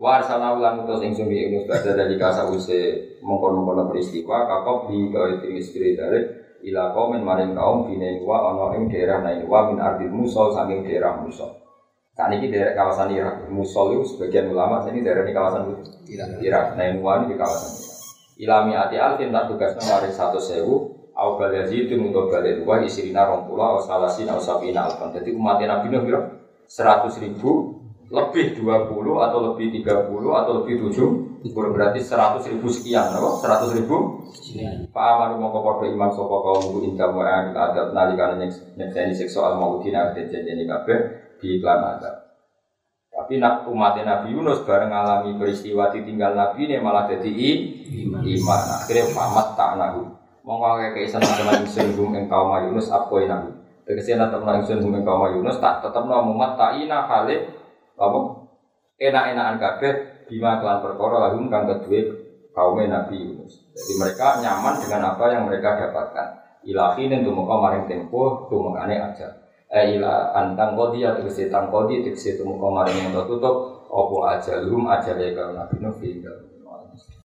[0.00, 5.12] Wa arsalna ulan utus ing sumi Yunus pada dari kasa use mengkono-kono peristiwa kakop di
[5.12, 6.20] gawe timis dari
[6.72, 11.20] ila kaum maring kaum bine wa ana ing daerah Nainwa min ardil Musol saking daerah
[11.20, 11.52] Musol.
[12.16, 15.62] Saat ini daerah kawasan Irak, Musol itu sebagian ulama ini daerah di kawasan
[16.08, 16.28] Irak.
[16.40, 17.96] Irak, Nainwa ini di kawasan Irak.
[18.40, 23.28] Ilami ati alfin tak tugasnya maring satu sewu au bal yazidun untuk balik dua isirina
[23.28, 25.12] rompula au salasin au sabina alfan.
[25.12, 26.08] Jadi umat Nabi Nuh
[26.64, 27.79] seratus ribu
[28.10, 33.38] lebih 20 atau lebih 30 atau lebih 7 berarti 100 ribu sekian apa?
[33.38, 34.26] 100 ribu?
[34.90, 38.36] Pak Amar mau kepada iman sopo kaum bu inta wa adil adab nalikan
[38.76, 40.98] nyekseni seksual mau dina janjani kabeh
[41.38, 42.14] di iklan adab.
[43.14, 47.30] Tapi nak umat Nabi Yunus bareng alami peristiwa ditinggal Nabi ini malah jadi
[48.10, 48.60] iman.
[48.80, 50.02] akhirnya pamat tak nahu
[50.40, 53.48] mau ngake keisan teman ing kaum Yunus apa nahu
[53.86, 57.59] tegese nak teman ingsun hum ing kaum Yunus tak tetep no umat tak ina khalid
[58.00, 58.18] apa
[58.96, 59.92] enak-enakan kabeh
[60.24, 62.00] bima kelan perkara lahum kang kedue
[62.56, 63.70] kaum Nabi Yunus.
[63.76, 66.28] Jadi mereka nyaman dengan apa yang mereka dapatkan.
[66.60, 69.28] Ilahi dan tumuka maring tempo tumukane aja.
[69.70, 74.58] Eh ila antang kodi atau kesi tang kodi tegese tumuka maring yang tertutup opo aja
[74.60, 75.94] lum aja leka Nabi Nuh